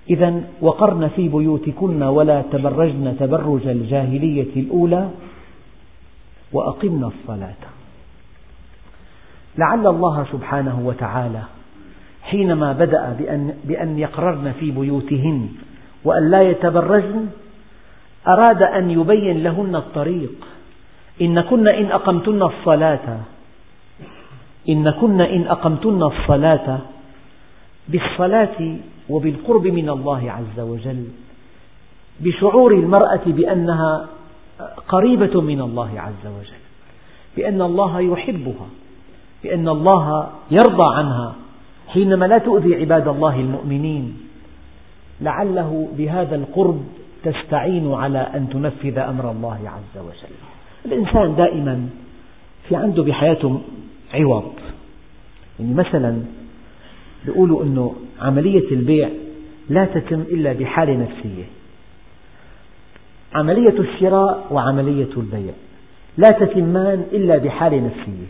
إذا 0.09 0.41
وقرن 0.61 1.09
في 1.15 1.27
بيوتكن 1.29 2.03
ولا 2.03 2.41
تبرجن 2.51 3.15
تبرج 3.19 3.67
الجاهلية 3.67 4.49
الأولى 4.55 5.09
وأقمنا 6.53 7.07
الصلاة 7.21 7.55
لعل 9.57 9.87
الله 9.87 10.25
سبحانه 10.31 10.81
وتعالى 10.85 11.41
حينما 12.23 12.73
بدأ 12.73 13.15
بأن, 13.19 13.53
بأن 13.63 13.99
يقررن 13.99 14.53
في 14.59 14.71
بيوتهن 14.71 15.49
وأن 16.03 16.31
لا 16.31 16.41
يتبرجن 16.43 17.27
أراد 18.27 18.61
أن 18.63 18.89
يبين 18.91 19.43
لهن 19.43 19.75
الطريق 19.75 20.31
إنكن 21.21 21.67
إن 21.67 21.85
أقمتن 21.91 22.41
الصلاة 22.43 23.17
إنكن 24.69 25.21
إن 25.21 25.41
أقمتن 25.47 26.03
الصلاة 26.03 26.79
بالصلاة 27.87 28.57
وبالقرب 29.09 29.67
من 29.67 29.89
الله 29.89 30.31
عز 30.31 30.59
وجل 30.59 31.05
بشعور 32.21 32.73
المرأة 32.73 33.21
بأنها 33.25 34.07
قريبة 34.87 35.41
من 35.41 35.61
الله 35.61 35.99
عز 36.01 36.25
وجل 36.25 36.61
بأن 37.37 37.61
الله 37.61 38.01
يحبها 38.01 38.67
بأن 39.43 39.67
الله 39.69 40.29
يرضى 40.51 40.95
عنها 40.95 41.35
حينما 41.87 42.25
لا 42.25 42.37
تؤذي 42.37 42.75
عباد 42.75 43.07
الله 43.07 43.39
المؤمنين 43.39 44.17
لعله 45.21 45.87
بهذا 45.97 46.35
القرب 46.35 46.81
تستعين 47.23 47.93
على 47.93 48.17
أن 48.19 48.49
تنفذ 48.49 48.97
أمر 48.97 49.31
الله 49.31 49.59
عز 49.65 50.01
وجل 50.03 50.33
الإنسان 50.85 51.35
دائما 51.35 51.89
في 52.69 52.75
عنده 52.75 53.03
بحياته 53.03 53.61
عوض 54.13 54.53
يعني 55.59 55.73
مثلا 55.73 56.21
بيقولوا 57.25 57.63
أنه 57.63 57.95
عملية 58.21 58.71
البيع 58.71 59.09
لا 59.69 59.85
تتم 59.85 60.21
إلا 60.21 60.53
بحالة 60.53 60.93
نفسية 60.93 61.43
عملية 63.35 63.79
الشراء 63.79 64.47
وعملية 64.51 65.07
البيع 65.17 65.53
لا 66.17 66.29
تتمان 66.31 67.05
إلا 67.13 67.37
بحالة 67.37 67.77
نفسية 67.77 68.27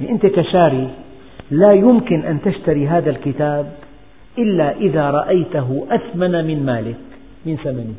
يعني 0.00 0.12
أنت 0.12 0.26
كشاري 0.26 0.90
لا 1.50 1.72
يمكن 1.72 2.20
أن 2.24 2.40
تشتري 2.42 2.88
هذا 2.88 3.10
الكتاب 3.10 3.72
إلا 4.38 4.76
إذا 4.76 5.10
رأيته 5.10 5.86
أثمن 5.90 6.44
من 6.46 6.66
مالك 6.66 6.96
من 7.46 7.56
ثمنه 7.56 7.94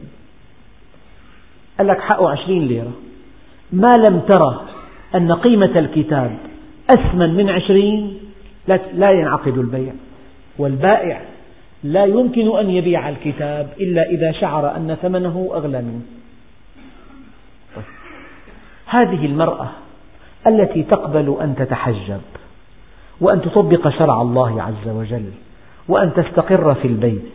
قال 1.78 1.88
لك 1.88 2.00
حقه 2.00 2.30
عشرين 2.32 2.68
ليرة 2.68 2.92
ما 3.74 3.92
لم 4.10 4.20
ترى 4.20 4.62
أن 5.16 5.32
قيمة 5.34 5.80
الكتاب 5.80 6.38
أثمن 6.94 7.34
من 7.34 7.50
عشرين 7.50 8.18
لا 8.94 9.12
ينعقد 9.12 9.58
البيع 9.58 9.94
والبائع 10.58 11.22
لا 11.84 12.06
يمكن 12.06 12.58
أن 12.60 12.70
يبيع 12.70 13.10
الكتاب 13.10 13.68
إلا 13.80 14.10
إذا 14.10 14.32
شعر 14.32 14.76
أن 14.78 14.98
ثمنه 15.02 15.52
أغلى 15.54 15.82
منه 15.82 16.02
هذه 18.86 19.26
المرأة 19.26 19.70
التي 20.48 20.84
تقبل 20.84 21.38
أن 21.42 21.56
تتحجب 21.58 22.22
وأن 23.22 23.42
تطبق 23.42 23.90
شرع 23.90 24.22
الله 24.22 24.64
عز 24.64 24.88
وجل 24.90 25.26
وأن 25.88 26.14
تستقر 26.14 26.76
في 26.76 26.88
البيت 26.88 27.32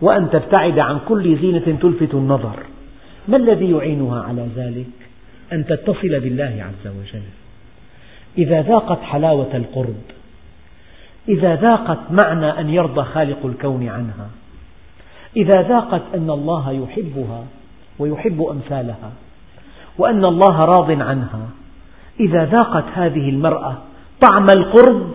وأن 0.00 0.30
تبتعد 0.30 0.78
عن 0.78 0.98
كل 1.08 1.38
زينة 1.40 1.78
تلفت 1.80 2.14
النظر 2.14 2.58
ما 3.28 3.36
الذي 3.36 3.70
يعينها 3.70 4.22
على 4.22 4.48
ذلك؟ 4.56 4.86
أن 5.52 5.66
تتصل 5.66 6.20
بالله 6.20 6.64
عز 6.68 6.90
وجل 7.00 7.22
إذا 8.38 8.62
ذاقت 8.62 9.02
حلاوة 9.02 9.48
القرب 9.56 9.96
إذا 11.28 11.56
ذاقت 11.56 11.98
معنى 12.22 12.50
أن 12.60 12.68
يرضى 12.70 13.02
خالق 13.04 13.46
الكون 13.46 13.88
عنها 13.88 14.28
إذا 15.36 15.62
ذاقت 15.68 16.02
أن 16.14 16.30
الله 16.30 16.70
يحبها 16.72 17.44
ويحب 17.98 18.42
أمثالها 18.42 19.12
وأن 19.98 20.24
الله 20.24 20.64
راض 20.64 20.90
عنها 20.90 21.48
إذا 22.20 22.44
ذاقت 22.46 22.84
هذه 22.94 23.28
المرأة 23.28 23.74
طعم 24.28 24.46
القرب 24.56 25.10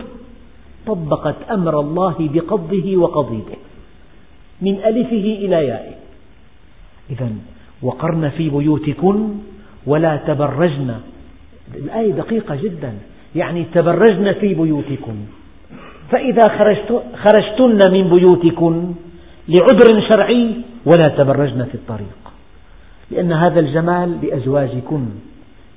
طبقت 0.86 1.36
أمر 1.50 1.80
الله 1.80 2.14
بقضه 2.18 2.96
وقضيبه 2.96 3.56
من 4.62 4.74
ألفه 4.74 5.36
إلى 5.46 5.66
يائه 5.66 5.94
إذا 7.10 7.30
وقرن 7.82 8.28
في 8.28 8.50
بيوتكن 8.50 9.28
ولا 9.86 10.16
تبرجن 10.16 10.94
الآية 11.74 12.12
دقيقة 12.12 12.54
جدا 12.56 12.94
يعني 13.36 13.64
تبرجن 13.64 14.32
في 14.32 14.54
بيوتكن 14.54 15.14
فإذا 16.10 16.48
خرجتن 17.22 17.92
من 17.92 18.08
بيوتكن 18.10 18.84
لعذر 19.48 20.08
شرعي 20.12 20.52
ولا 20.84 21.08
تبرجن 21.08 21.64
في 21.64 21.74
الطريق 21.74 22.16
لأن 23.10 23.32
هذا 23.32 23.60
الجمال 23.60 24.18
لأزواجكن 24.26 25.06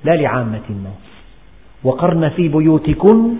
لا 0.04 0.12
لعامة 0.12 0.60
الناس 0.70 0.92
وقرن 1.84 2.28
في 2.28 2.48
بيوتكن 2.48 3.34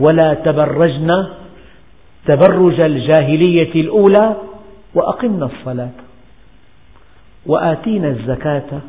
ولا 0.00 0.34
تبرجن 0.34 1.26
تبرج 2.26 2.80
الجاهلية 2.80 3.72
الأولى 3.82 4.36
وأقمن 4.94 5.42
الصلاة 5.42 5.90
وآتينا 7.46 8.08
الزكاة 8.08 8.80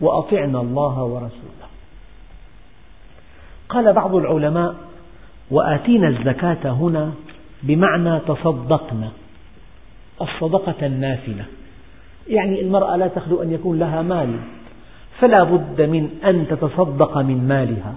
وأطعنا 0.00 0.60
الله 0.60 1.02
ورسوله 1.04 1.66
قال 3.68 3.92
بعض 3.92 4.14
العلماء 4.14 4.74
وآتينا 5.50 6.08
الزكاة 6.08 6.56
هنا 6.70 7.10
بمعنى 7.62 8.18
تصدقنا 8.28 9.08
الصدقة 10.22 10.86
النافلة 10.86 11.44
يعني 12.28 12.60
المرأة 12.60 12.96
لا 12.96 13.06
تخلو 13.08 13.42
أن 13.42 13.52
يكون 13.52 13.78
لها 13.78 14.02
مال 14.02 14.28
فلا 15.20 15.42
بد 15.44 15.82
من 15.82 16.10
أن 16.24 16.46
تتصدق 16.50 17.18
من 17.18 17.48
مالها 17.48 17.94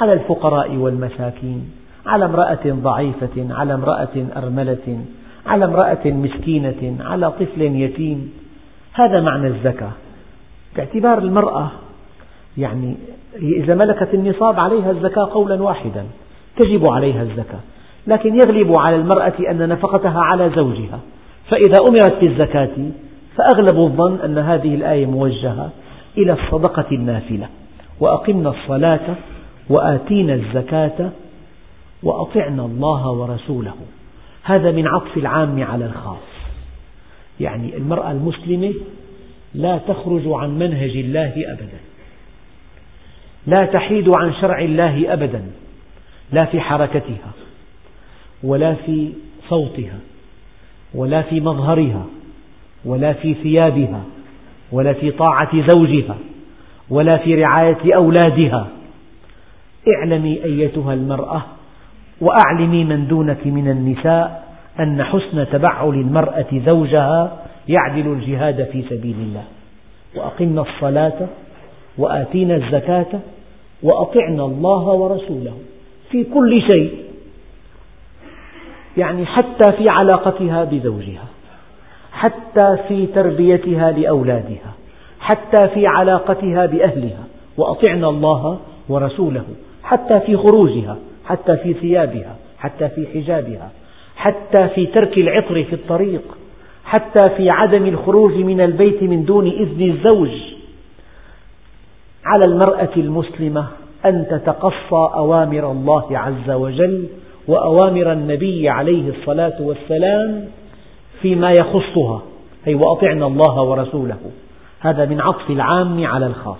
على 0.00 0.12
الفقراء 0.12 0.76
والمساكين 0.76 1.70
على 2.06 2.24
امرأة 2.24 2.58
ضعيفة 2.66 3.46
على 3.50 3.74
امرأة 3.74 4.26
أرملة 4.36 4.98
على 5.46 5.64
امرأة 5.64 5.98
مسكينة 6.06 6.96
على 7.00 7.30
طفل 7.32 7.60
يتيم 7.62 8.32
هذا 8.92 9.20
معنى 9.20 9.46
الزكاة 9.46 9.92
باعتبار 10.76 11.18
المرأة 11.18 11.70
يعني 12.58 12.94
إذا 13.42 13.74
ملكت 13.74 14.08
النصاب 14.14 14.60
عليها 14.60 14.90
الزكاة 14.90 15.24
قولا 15.32 15.62
واحدا 15.62 16.04
تجب 16.56 16.88
عليها 16.90 17.22
الزكاة 17.22 17.60
لكن 18.06 18.34
يغلب 18.34 18.72
على 18.74 18.96
المرأة 18.96 19.32
أن 19.50 19.68
نفقتها 19.68 20.20
على 20.20 20.50
زوجها 20.56 21.00
فإذا 21.50 21.84
أمرت 21.88 22.18
بالزكاة 22.20 22.76
فأغلب 23.36 23.76
الظن 23.78 24.20
أن 24.24 24.38
هذه 24.38 24.74
الآية 24.74 25.06
موجهة 25.06 25.70
إلى 26.18 26.32
الصدقة 26.32 26.86
النافلة 26.92 27.48
وأقمنا 28.00 28.50
الصلاة 28.50 29.14
وآتينا 29.70 30.34
الزكاة 30.34 31.10
وأطعنا 32.02 32.62
الله 32.62 33.10
ورسوله 33.10 33.74
هذا 34.42 34.70
من 34.70 34.86
عطف 34.86 35.16
العام 35.16 35.62
على 35.64 35.84
الخاص 35.86 36.26
يعني 37.40 37.76
المرأة 37.76 38.10
المسلمة 38.12 38.72
لا 39.54 39.78
تخرج 39.78 40.22
عن 40.26 40.58
منهج 40.58 40.90
الله 40.96 41.32
أبدا 41.52 41.78
لا 43.46 43.66
تحيد 43.66 44.10
عن 44.18 44.34
شرع 44.34 44.58
الله 44.60 45.12
أبدا 45.12 45.42
لا 46.32 46.44
في 46.44 46.60
حركتها 46.60 47.32
ولا 48.42 48.74
في 48.74 49.12
صوتها 49.48 49.98
ولا 50.94 51.22
في 51.22 51.40
مظهرها 51.40 52.04
ولا 52.84 53.12
في 53.12 53.34
ثيابها 53.34 54.00
ولا 54.72 54.92
في 54.92 55.10
طاعة 55.10 55.66
زوجها 55.66 56.16
ولا 56.90 57.16
في 57.16 57.34
رعاية 57.44 57.94
أولادها 57.96 58.66
اعلمي 59.96 60.44
أيتها 60.44 60.94
المرأة 60.94 61.42
وأعلمي 62.20 62.84
من 62.84 63.06
دونك 63.06 63.46
من 63.46 63.68
النساء 63.70 64.46
أن 64.80 65.02
حسن 65.04 65.46
تبعل 65.52 65.88
المرأة 65.88 66.46
زوجها 66.66 67.42
يعدل 67.68 68.06
الجهاد 68.12 68.68
في 68.72 68.84
سبيل 68.90 69.16
الله 69.22 69.44
وأقمنا 70.16 70.60
الصلاة 70.62 71.26
وآتينا 71.98 72.56
الزكاة 72.56 73.06
وأطعنا 73.82 74.44
الله 74.44 74.82
ورسوله 74.82 75.56
في 76.10 76.24
كل 76.24 76.62
شيء 76.62 76.94
يعني 78.96 79.26
حتى 79.26 79.72
في 79.72 79.88
علاقتها 79.88 80.64
بزوجها 80.64 81.24
حتى 82.12 82.76
في 82.88 83.06
تربيتها 83.06 83.90
لأولادها 83.90 84.72
حتى 85.20 85.68
في 85.68 85.86
علاقتها 85.86 86.66
بأهلها 86.66 87.24
وأطعنا 87.56 88.08
الله 88.08 88.58
ورسوله 88.88 89.44
حتى 89.84 90.20
في 90.20 90.36
خروجها 90.36 90.96
حتى 91.26 91.56
في 91.56 91.74
ثيابها 91.74 92.36
حتى 92.58 92.88
في 92.88 93.06
حجابها 93.14 93.70
حتى 94.16 94.68
في 94.68 94.86
ترك 94.86 95.18
العطر 95.18 95.64
في 95.64 95.72
الطريق 95.72 96.22
حتى 96.84 97.28
في 97.36 97.50
عدم 97.50 97.86
الخروج 97.86 98.32
من 98.32 98.60
البيت 98.60 99.02
من 99.02 99.24
دون 99.24 99.46
إذن 99.50 99.90
الزوج 99.90 100.30
على 102.24 102.42
المرأة 102.48 102.88
المسلمة 102.96 103.66
أن 104.06 104.26
تتقصى 104.30 104.74
أوامر 105.16 105.70
الله 105.72 106.18
عز 106.18 106.50
وجل 106.50 107.08
وأوامر 107.48 108.12
النبي 108.12 108.68
عليه 108.68 109.10
الصلاة 109.18 109.52
والسلام 109.62 110.44
فيما 111.22 111.50
يخصها 111.50 112.22
أي 112.66 112.74
وأطعنا 112.74 113.26
الله 113.26 113.62
ورسوله 113.62 114.16
هذا 114.80 115.06
من 115.06 115.20
عطف 115.20 115.50
العام 115.50 116.06
على 116.06 116.26
الخاص 116.26 116.56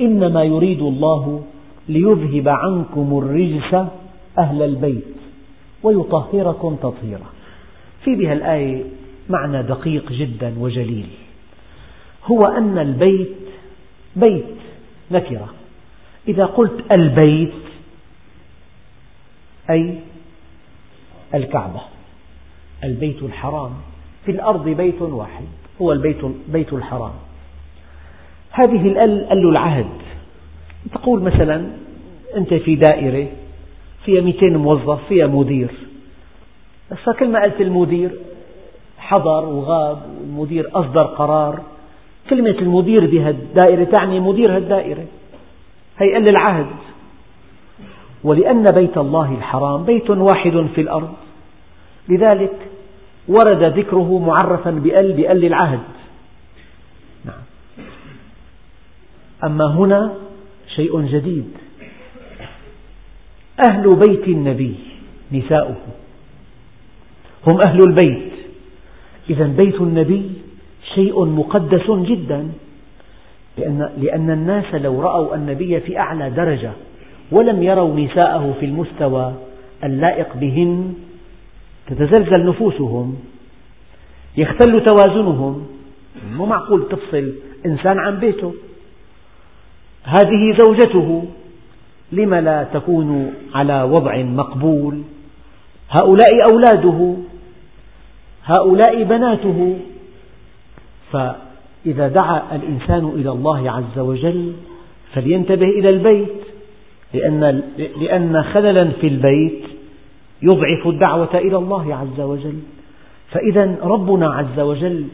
إنما 0.00 0.44
يريد 0.44 0.82
الله 0.82 1.42
ليذهب 1.88 2.48
عنكم 2.48 3.18
الرجس 3.22 3.86
أهل 4.38 4.62
البيت 4.62 5.04
ويطهركم 5.82 6.76
تطهيرا 6.76 7.26
في 8.04 8.14
بها 8.14 8.32
الآية 8.32 8.82
معنى 9.28 9.62
دقيق 9.62 10.12
جدا 10.12 10.54
وجليل 10.60 11.06
هو 12.30 12.46
أن 12.46 12.78
البيت 12.78 13.30
بيت 14.16 14.44
نكرة 15.10 15.54
إذا 16.28 16.46
قلت 16.46 16.92
البيت 16.92 17.52
أي 19.70 19.94
الكعبة 21.34 21.80
البيت 22.84 23.22
الحرام 23.22 23.70
في 24.26 24.30
الأرض 24.30 24.68
بيت 24.68 25.02
واحد 25.02 25.44
هو 25.80 25.92
البيت 25.92 26.18
بيت 26.48 26.72
الحرام 26.72 27.12
هذه 28.50 28.86
الأل 28.88 29.32
أل 29.32 29.48
العهد 29.48 29.88
تقول 30.92 31.22
مثلا 31.22 31.66
أنت 32.36 32.54
في 32.54 32.74
دائرة 32.74 33.28
فيها 34.04 34.22
200 34.22 34.46
موظف 34.46 35.00
فيها 35.08 35.26
مدير 35.26 35.70
فكل 37.04 37.28
ما 37.28 37.42
قلت 37.42 37.60
المدير 37.60 38.10
حضر 38.98 39.44
وغاب 39.44 40.02
والمدير 40.18 40.70
أصدر 40.74 41.02
قرار 41.04 41.60
كلمة 42.30 42.56
المدير 42.60 43.06
بهالدائرة 43.10 43.84
تعني 43.84 44.20
مدير 44.20 44.56
هالدائرة 44.56 45.04
هي 45.98 46.12
قال 46.14 46.28
العهد 46.28 46.66
ولأن 48.24 48.64
بيت 48.74 48.98
الله 48.98 49.34
الحرام 49.38 49.84
بيت 49.84 50.10
واحد 50.10 50.66
في 50.74 50.80
الأرض 50.80 51.12
لذلك 52.08 52.52
ورد 53.28 53.78
ذكره 53.78 54.18
معرفا 54.18 54.70
بأل 54.70 55.12
بأل 55.12 55.44
العهد 55.44 55.80
نعم. 57.24 57.36
أما 59.44 59.66
هنا 59.74 60.14
شيء 60.76 61.00
جديد 61.00 61.50
أهل 63.70 63.94
بيت 64.06 64.28
النبي 64.28 64.74
نساؤه 65.32 65.74
هم 67.46 67.58
أهل 67.66 67.80
البيت 67.88 68.30
إذا 69.30 69.44
بيت 69.46 69.74
النبي 69.80 70.30
شيء 70.94 71.24
مقدس 71.24 71.90
جدا 71.90 72.46
لأن, 73.98 74.30
الناس 74.30 74.74
لو 74.74 75.00
رأوا 75.00 75.34
النبي 75.34 75.80
في 75.80 75.98
أعلى 75.98 76.30
درجة 76.30 76.70
ولم 77.30 77.62
يروا 77.62 78.00
نساءه 78.00 78.54
في 78.60 78.66
المستوى 78.66 79.32
اللائق 79.84 80.34
بهن 80.36 80.94
تتزلزل 81.86 82.46
نفوسهم 82.46 83.16
يختل 84.36 84.80
توازنهم 84.84 85.66
مو 86.34 86.46
معقول 86.46 86.88
تفصل 86.90 87.32
إنسان 87.66 87.98
عن 87.98 88.18
بيته 88.18 88.54
هذه 90.04 90.56
زوجته 90.58 91.24
لم 92.12 92.34
لا 92.34 92.64
تكون 92.72 93.32
على 93.54 93.82
وضع 93.82 94.16
مقبول 94.16 95.02
هؤلاء 95.90 96.28
أولاده 96.52 97.14
هؤلاء 98.44 99.02
بناته 99.02 99.76
فإذا 101.12 102.08
دعا 102.08 102.42
الإنسان 102.56 103.12
إلى 103.14 103.30
الله 103.32 103.70
عز 103.70 103.98
وجل 103.98 104.52
فلينتبه 105.14 105.66
إلى 105.66 105.88
البيت 105.90 106.28
لأن, 107.14 107.62
لأن 108.00 108.42
خللا 108.42 108.90
في 109.00 109.06
البيت 109.08 109.62
يضعف 110.42 110.86
الدعوة 110.86 111.34
إلى 111.34 111.56
الله 111.56 111.94
عز 111.94 112.20
وجل 112.20 112.54
فإذا 113.30 113.76
ربنا 113.82 114.30
عز 114.34 114.60
وجل 114.60 115.04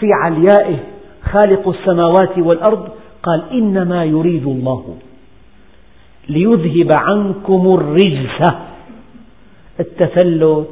في 0.00 0.06
عليائه 0.22 0.78
خالق 1.22 1.68
السماوات 1.68 2.38
والأرض 2.38 2.88
قال 3.22 3.42
إنما 3.52 4.04
يريد 4.04 4.46
الله 4.46 4.96
ليذهب 6.28 6.88
عنكم 7.02 7.74
الرجس 7.74 8.50
التفلت 9.80 10.68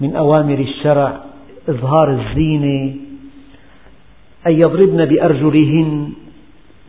من 0.00 0.16
أوامر 0.16 0.58
الشرع 0.58 1.20
إظهار 1.68 2.10
الزينة 2.12 2.94
أن 4.46 4.60
يضربن 4.60 5.04
بأرجلهن 5.04 6.10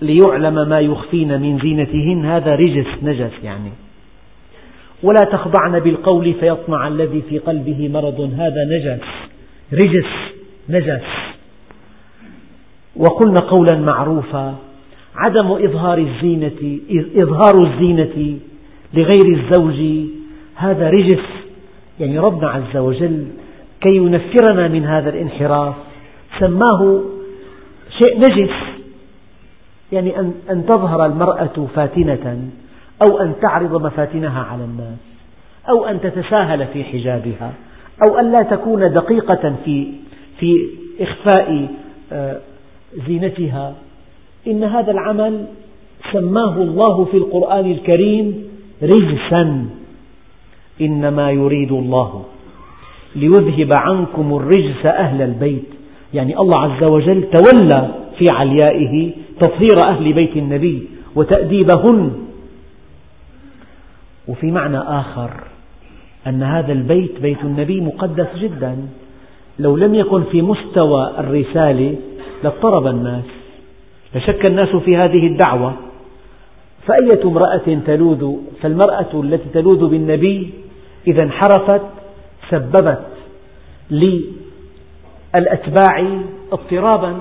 ليعلم 0.02 0.70
ما 0.70 0.80
يخفين 0.80 1.42
من 1.42 1.60
زينتهن 1.60 2.26
هذا 2.26 2.56
رجس 2.56 2.88
نجس 3.04 3.32
يعني 3.44 3.70
ولا 5.04 5.22
تخضعن 5.32 5.80
بالقول 5.80 6.34
فيطمع 6.34 6.88
الذي 6.88 7.22
في 7.30 7.40
قلبه 7.40 7.90
مرض 7.94 8.32
هذا 8.38 8.64
نجس 8.70 9.06
رجس 9.74 10.06
نجس 10.70 11.02
وقلن 12.96 13.38
قولا 13.38 13.78
معروفا 13.80 14.56
عدم 15.16 15.48
إظهار 15.52 15.98
الزينة 15.98 16.78
إظهار 17.16 17.64
الزينة 17.72 18.38
لغير 18.94 19.28
الزوج 19.40 20.06
هذا 20.56 20.90
رجس 20.90 21.24
يعني 22.00 22.20
ربنا 22.20 22.50
عز 22.50 22.78
وجل 22.78 23.26
كي 23.82 23.96
ينفرنا 23.96 24.68
من 24.68 24.86
هذا 24.86 25.10
الانحراف 25.10 25.76
سماه 26.40 27.02
شيء 28.04 28.20
نجس 28.20 28.54
يعني 29.92 30.20
أن 30.50 30.66
تظهر 30.68 31.06
المرأة 31.06 31.68
فاتنة 31.76 32.50
أو 33.08 33.18
أن 33.20 33.34
تعرض 33.42 33.86
مفاتنها 33.86 34.44
على 34.44 34.64
الناس 34.64 34.98
أو 35.70 35.86
أن 35.86 36.02
تتساهل 36.02 36.68
في 36.74 36.84
حجابها 36.84 37.52
أو 38.10 38.18
أن 38.18 38.32
لا 38.32 38.42
تكون 38.44 38.94
دقيقة 38.94 39.56
في 39.66 39.88
في 40.40 40.54
إخفاء 41.02 41.68
آه، 42.12 42.38
زينتها 43.08 43.74
إن 44.48 44.64
هذا 44.64 44.92
العمل 44.92 45.46
سماه 46.14 46.54
الله 46.58 47.06
في 47.06 47.18
القرآن 47.18 47.72
الكريم 47.72 48.44
رجسا 48.84 49.66
إنما 50.82 51.32
يريد 51.32 51.72
الله 51.72 52.24
ليذهب 53.16 53.70
عنكم 53.76 54.36
الرجس 54.36 54.86
أهل 54.86 55.22
البيت 55.22 55.64
يعني 56.14 56.38
الله 56.40 56.58
عز 56.60 56.84
وجل 56.84 57.28
تولى 57.30 57.90
في 58.20 58.26
عليائه 58.30 59.12
تطهير 59.40 59.78
أهل 59.86 60.14
بيت 60.14 60.38
النبي 60.38 60.84
وتأديبهن 61.16 62.12
وفي 64.28 64.48
معنى 64.52 64.78
آخر 64.78 65.30
أن 66.28 66.44
هذا 66.44 66.74
البيت 66.74 67.20
بيت 67.22 67.38
النبي 67.44 67.82
مقدس 67.82 68.28
جدا 68.36 68.78
لو 69.60 69.78
لم 69.78 69.96
يكن 69.96 70.24
في 70.24 70.42
مستوى 70.42 71.12
الرسالة 71.18 71.96
لاضطرب 72.44 72.88
الناس 72.88 73.24
لشك 74.16 74.46
الناس 74.46 74.68
في 74.76 74.98
هذه 74.98 75.28
الدعوة 75.28 75.74
فأية 76.88 77.24
امرأة 77.26 77.78
تلوذ 77.88 78.34
فالمرأة 78.62 79.22
التي 79.24 79.50
تلوذ 79.54 79.88
بالنبي 79.88 80.50
إذا 81.08 81.24
انحرفت 81.24 81.82
سببت 82.50 83.06
الأتباع 85.36 86.10
اضطرابا 86.52 87.16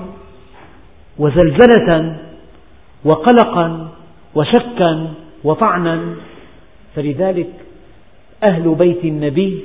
وزلزلة 1.19 2.17
وقلقا 3.05 3.87
وشكا 4.35 5.07
وطعنا 5.43 6.01
فلذلك 6.95 7.49
أهل 8.51 8.75
بيت 8.79 9.05
النبي 9.05 9.59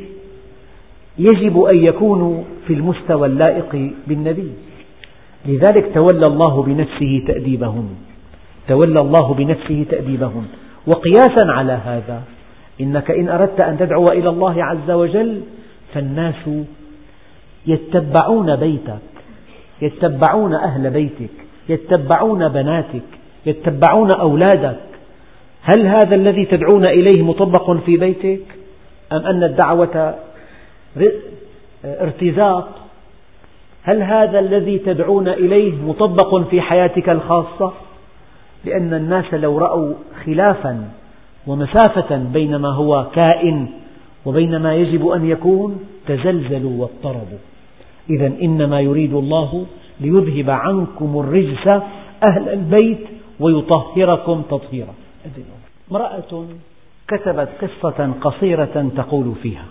يجب 1.18 1.61
أن 1.61 1.84
يكونوا 1.84 2.43
في 2.66 2.72
المستوى 2.74 3.26
اللائق 3.28 3.93
بالنبي 4.07 4.51
لذلك 5.47 5.90
تولى 5.95 6.22
الله 6.28 6.62
بنفسه 6.62 7.24
تأديبهم 7.26 7.88
تولى 8.68 8.97
الله 9.03 9.34
بنفسه 9.34 9.84
تأديبهم 9.90 10.47
وقياسا 10.86 11.53
على 11.53 11.72
هذا 11.72 12.22
إنك 12.80 13.11
إن 13.11 13.28
أردت 13.28 13.61
أن 13.61 13.78
تدعو 13.78 14.07
إلى 14.09 14.28
الله 14.28 14.64
عز 14.64 14.90
وجل 14.90 15.40
فالناس 15.95 16.34
يتبعون 17.66 18.56
بيتك 18.56 18.98
يتبعون 19.82 20.54
أهل 20.54 20.90
بيتك 20.90 21.30
يتبعون 21.68 22.48
بناتك 22.48 23.02
يتبعون 23.46 24.10
أولادك 24.10 24.78
هل 25.62 25.86
هذا 25.86 26.14
الذي 26.14 26.44
تدعون 26.44 26.86
إليه 26.86 27.22
مطبق 27.22 27.70
في 27.72 27.96
بيتك 27.96 28.42
أم 29.12 29.18
أن 29.26 29.42
الدعوة 29.44 30.14
ارتزاق 31.84 32.68
هل 33.82 34.02
هذا 34.02 34.38
الذي 34.38 34.78
تدعون 34.78 35.28
إليه 35.28 35.72
مطبق 35.88 36.48
في 36.50 36.60
حياتك 36.60 37.08
الخاصة 37.08 37.72
لأن 38.64 38.94
الناس 38.94 39.34
لو 39.34 39.58
رأوا 39.58 39.94
خلافا 40.26 40.84
ومسافة 41.46 42.16
بين 42.16 42.56
ما 42.56 42.68
هو 42.74 43.06
كائن 43.14 43.66
وبين 44.26 44.56
ما 44.56 44.74
يجب 44.74 45.08
أن 45.08 45.28
يكون 45.30 45.80
تزلزلوا 46.08 46.72
واضطربوا 46.80 47.38
إذا 48.11 48.26
إنما 48.42 48.80
يريد 48.80 49.14
الله 49.14 49.66
ليذهب 50.00 50.50
عنكم 50.50 51.20
الرجس 51.20 51.66
أهل 52.32 52.48
البيت 52.48 52.98
ويطهركم 53.40 54.42
تطهيرا 54.50 54.94
امرأة 55.92 56.44
كتبت 57.09 57.48
قصة 57.62 58.12
قصيرة 58.20 58.90
تقول 58.96 59.32
فيها 59.42 59.64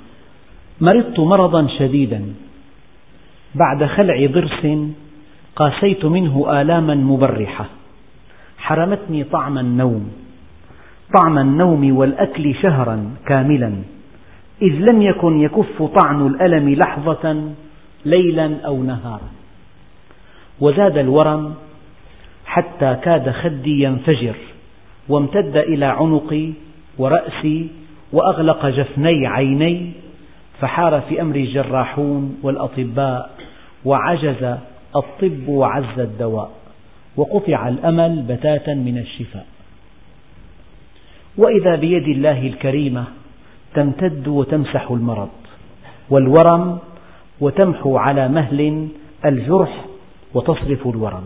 مرضت 0.81 1.19
مرضا 1.19 1.67
شديدا 1.79 2.25
بعد 3.55 3.85
خلع 3.89 4.25
ضرس 4.25 4.77
قاسيت 5.55 6.05
منه 6.05 6.61
آلاما 6.61 6.95
مبرحة 6.95 7.65
حرمتني 8.57 9.23
طعم 9.23 9.57
النوم 9.57 10.11
طعم 11.21 11.37
النوم 11.39 11.97
والأكل 11.97 12.55
شهرا 12.55 13.13
كاملا 13.27 13.73
إذ 14.61 14.71
لم 14.71 15.01
يكن 15.01 15.39
يكف 15.41 15.81
طعن 15.83 16.27
الألم 16.27 16.69
لحظة 16.73 17.41
ليلا 18.05 18.57
أو 18.65 18.83
نهارا 18.83 19.29
وزاد 20.59 20.97
الورم 20.97 21.53
حتى 22.45 22.97
كاد 23.03 23.29
خدي 23.29 23.83
ينفجر 23.83 24.35
وامتد 25.09 25.57
إلى 25.57 25.85
عنقي 25.85 26.49
ورأسي 26.97 27.67
وأغلق 28.11 28.65
جفني 28.65 29.27
عيني 29.27 29.91
فحار 30.61 31.01
في 31.09 31.21
أمري 31.21 31.43
الجراحون 31.43 32.37
والأطباء 32.43 33.29
وعجز 33.85 34.57
الطب 34.95 35.47
وعز 35.47 35.99
الدواء 35.99 36.51
وقطع 37.15 37.67
الأمل 37.67 38.21
بتاتا 38.21 38.73
من 38.73 38.97
الشفاء 38.97 39.45
وإذا 41.37 41.75
بيد 41.75 42.03
الله 42.07 42.41
الكريمة 42.47 43.03
تمتد 43.73 44.27
وتمسح 44.27 44.91
المرض 44.91 45.29
والورم 46.09 46.77
وتمحو 47.41 47.97
على 47.97 48.27
مهل 48.27 48.87
الجرح 49.25 49.85
وتصرف 50.33 50.87
الورم 50.87 51.23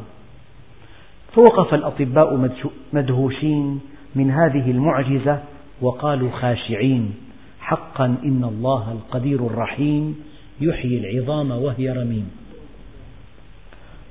فوقف 1.33 1.73
الأطباء 1.73 2.51
مدهوشين 2.93 3.79
من 4.15 4.31
هذه 4.31 4.71
المعجزة 4.71 5.39
وقالوا 5.81 6.31
خاشعين 6.31 7.13
حقا 7.59 8.05
إن 8.05 8.43
الله 8.43 8.91
القدير 8.91 9.39
الرحيم 9.47 10.19
يحيي 10.61 10.97
العظام 10.99 11.51
وهي 11.51 11.89
رميم 11.91 12.31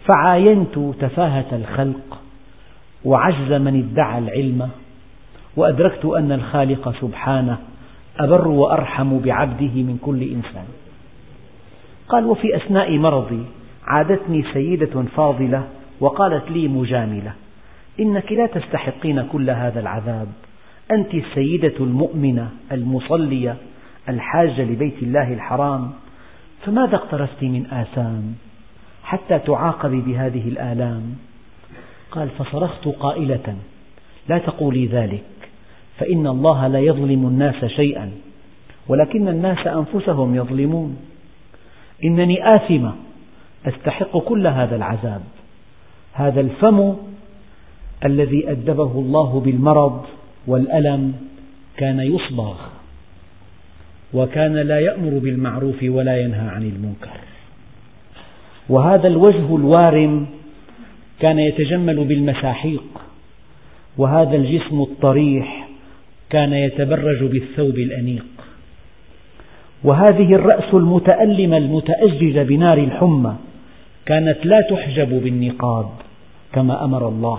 فعاينت 0.09 0.79
تفاهة 1.01 1.47
الخلق 1.57 2.21
وعجز 3.05 3.53
من 3.53 3.89
ادعى 3.91 4.19
العلم 4.19 4.71
وأدركت 5.57 6.05
أن 6.05 6.33
الخالق 6.33 6.95
سبحانه 7.01 7.59
أبر 8.19 8.49
وأرحم 8.49 9.19
بعبده 9.19 9.83
من 9.83 9.99
كل 10.03 10.23
إنسان 10.23 10.65
قال 12.09 12.27
وفي 12.27 12.57
أثناء 12.57 12.99
مرضي 12.99 13.43
عادتني 13.87 14.45
سيدة 14.53 15.03
فاضلة 15.17 15.65
وقالت 16.01 16.51
لي 16.51 16.69
مجاملة 16.69 17.33
إنك 18.01 18.33
لا 18.33 18.47
تستحقين 18.47 19.23
كل 19.33 19.51
هذا 19.51 19.81
العذاب 19.81 20.27
أنت 20.93 21.15
السيدة 21.15 21.73
المؤمنة 21.81 22.49
المصلية 22.73 23.57
الحاجة 24.09 24.63
لبيت 24.63 25.03
الله 25.03 25.33
الحرام 25.33 25.91
فماذا 26.67 26.97
اقترفت 26.97 27.43
من 27.43 27.67
آثام 27.67 28.35
حتى 29.05 29.39
تعاقبي 29.39 30.01
بهذه 30.01 30.49
الآلام 30.49 31.03
قال 32.11 32.29
فصرخت 32.39 32.89
قائلة 32.89 33.57
لا 34.29 34.39
تقولي 34.39 34.87
ذلك 34.87 35.25
فإن 35.99 36.27
الله 36.27 36.67
لا 36.69 36.79
يظلم 36.79 37.27
الناس 37.27 37.65
شيئا 37.65 38.11
ولكن 38.89 39.29
الناس 39.29 39.59
أنفسهم 39.67 40.35
يظلمون 40.35 40.97
إنني 42.05 42.55
آثمة 42.57 42.95
أستحق 43.67 44.19
كل 44.19 44.47
هذا 44.47 44.77
العذاب 44.77 45.21
هذا 46.13 46.41
الفم 46.41 46.95
الذي 48.05 48.51
أدبه 48.51 48.93
الله 48.95 49.41
بالمرض 49.41 50.03
والألم 50.47 51.13
كان 51.77 52.01
يصبغ 52.01 52.55
وكان 54.13 54.55
لا 54.55 54.81
يأمر 54.81 55.19
بالمعروف 55.19 55.77
ولا 55.83 56.17
ينهى 56.17 56.49
عن 56.49 56.63
المنكر 56.63 57.19
وهذا 58.69 59.09
الوجه 59.09 59.57
الوارم 59.57 60.27
كان 61.21 61.39
يتجمل 61.39 62.05
بالمساحيق 62.05 62.85
وهذا 63.97 64.37
الجسم 64.37 64.81
الطريح 64.83 65.69
كان 66.31 66.53
يتبرج 66.53 67.23
بالثوب 67.25 67.75
الأنيق 67.75 68.25
وهذه 69.85 70.35
الرأس 70.35 70.75
المتألمة 70.75 71.57
المتأججة 71.57 72.43
بنار 72.43 72.79
الحمى 72.79 73.35
كانت 74.07 74.37
لا 74.47 74.61
تحجب 74.71 75.23
بالنقاب 75.25 75.89
كما 76.53 76.85
أمر 76.85 77.09
الله 77.09 77.39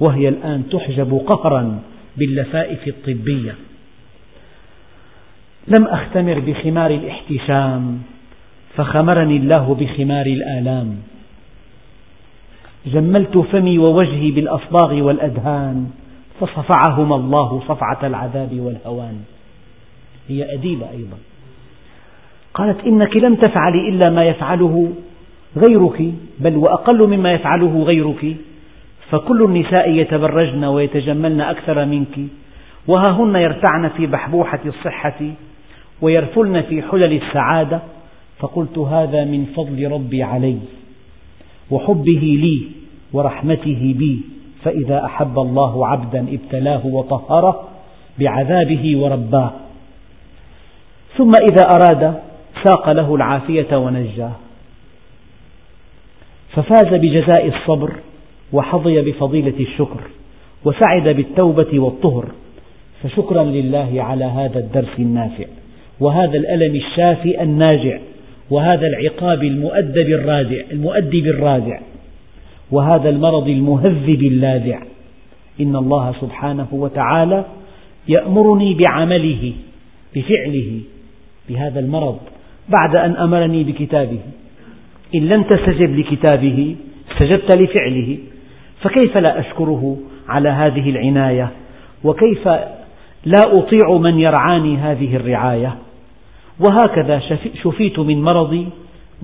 وهي 0.00 0.28
الآن 0.28 0.62
تحجب 0.70 1.22
قهرا 1.26 1.78
باللفائف 2.16 2.88
الطبية 2.88 3.54
لم 5.78 5.84
أختمر 5.86 6.38
بخمار 6.38 6.90
الاحتشام 6.90 8.02
فخمرني 8.76 9.36
الله 9.36 9.74
بخمار 9.80 10.26
الآلام 10.26 10.96
جملت 12.86 13.38
فمي 13.38 13.78
ووجهي 13.78 14.30
بالأصباغ 14.30 14.94
والأدهان 14.94 15.90
فصفعهما 16.40 17.16
الله 17.16 17.62
صفعة 17.68 18.06
العذاب 18.06 18.60
والهوان 18.60 19.16
هي 20.28 20.54
أديبة 20.54 20.90
أيضا 20.90 21.18
قالت 22.60 22.86
إنك 22.86 23.16
لم 23.16 23.34
تفعلي 23.34 23.88
إلا 23.88 24.10
ما 24.10 24.24
يفعله 24.24 24.88
غيرك 25.56 26.12
بل 26.38 26.56
وأقل 26.56 27.06
مما 27.08 27.32
يفعله 27.32 27.82
غيرك 27.82 28.36
فكل 29.10 29.42
النساء 29.42 29.90
يتبرجن 29.90 30.64
ويتجملن 30.64 31.40
أكثر 31.40 31.84
منك 31.84 32.18
وها 32.88 33.10
هن 33.10 33.34
يرتعن 33.36 33.88
في 33.96 34.06
بحبوحة 34.06 34.58
الصحة 34.66 35.20
ويرفلن 36.00 36.60
في 36.62 36.82
حلل 36.82 37.12
السعادة 37.22 37.80
فقلت 38.38 38.78
هذا 38.78 39.24
من 39.24 39.46
فضل 39.56 39.92
ربي 39.92 40.22
علي 40.22 40.56
وحبه 41.70 42.20
لي 42.42 42.62
ورحمته 43.12 43.94
بي 43.98 44.20
فإذا 44.64 45.04
أحب 45.04 45.38
الله 45.38 45.86
عبدا 45.86 46.26
ابتلاه 46.32 46.86
وطهره 46.86 47.68
بعذابه 48.18 48.96
ورباه 48.96 49.50
ثم 51.18 51.30
إذا 51.50 51.66
أراد 51.66 52.14
ساق 52.64 52.90
له 52.90 53.14
العافية 53.14 53.76
ونجاه 53.76 54.32
ففاز 56.52 56.94
بجزاء 56.94 57.46
الصبر 57.48 57.92
وحظي 58.52 59.00
بفضيلة 59.00 59.52
الشكر 59.60 60.00
وسعد 60.64 61.08
بالتوبة 61.08 61.80
والطهر 61.80 62.24
فشكرا 63.02 63.42
لله 63.44 64.02
على 64.02 64.24
هذا 64.24 64.58
الدرس 64.58 64.98
النافع 64.98 65.44
وهذا 66.00 66.36
الألم 66.38 66.76
الشافي 66.76 67.42
الناجع 67.42 67.98
وهذا 68.50 68.86
العقاب 68.86 69.42
المؤدب 69.44 70.06
الرادع 70.20 70.62
المؤدب 70.72 71.26
الرادع 71.26 71.80
وهذا 72.70 73.08
المرض 73.10 73.48
المهذب 73.48 74.22
اللاذع 74.22 74.82
إن 75.60 75.76
الله 75.76 76.14
سبحانه 76.20 76.66
وتعالى 76.72 77.44
يأمرني 78.08 78.74
بعمله 78.74 79.52
بفعله 80.14 80.80
بهذا 81.48 81.80
المرض 81.80 82.18
بعد 82.70 82.96
أن 82.96 83.16
أمرني 83.16 83.64
بكتابه 83.64 84.18
إن 85.14 85.28
لم 85.28 85.42
تستجب 85.42 85.98
لكتابه 85.98 86.76
استجبت 87.12 87.56
لفعله 87.56 88.18
فكيف 88.80 89.16
لا 89.16 89.40
أشكره 89.40 89.96
على 90.28 90.48
هذه 90.48 90.90
العناية 90.90 91.50
وكيف 92.04 92.48
لا 93.24 93.40
أطيع 93.58 93.96
من 94.00 94.18
يرعاني 94.18 94.76
هذه 94.76 95.16
الرعاية 95.16 95.74
وهكذا 96.68 97.22
شفيت 97.62 97.98
من 97.98 98.22
مرضي 98.22 98.66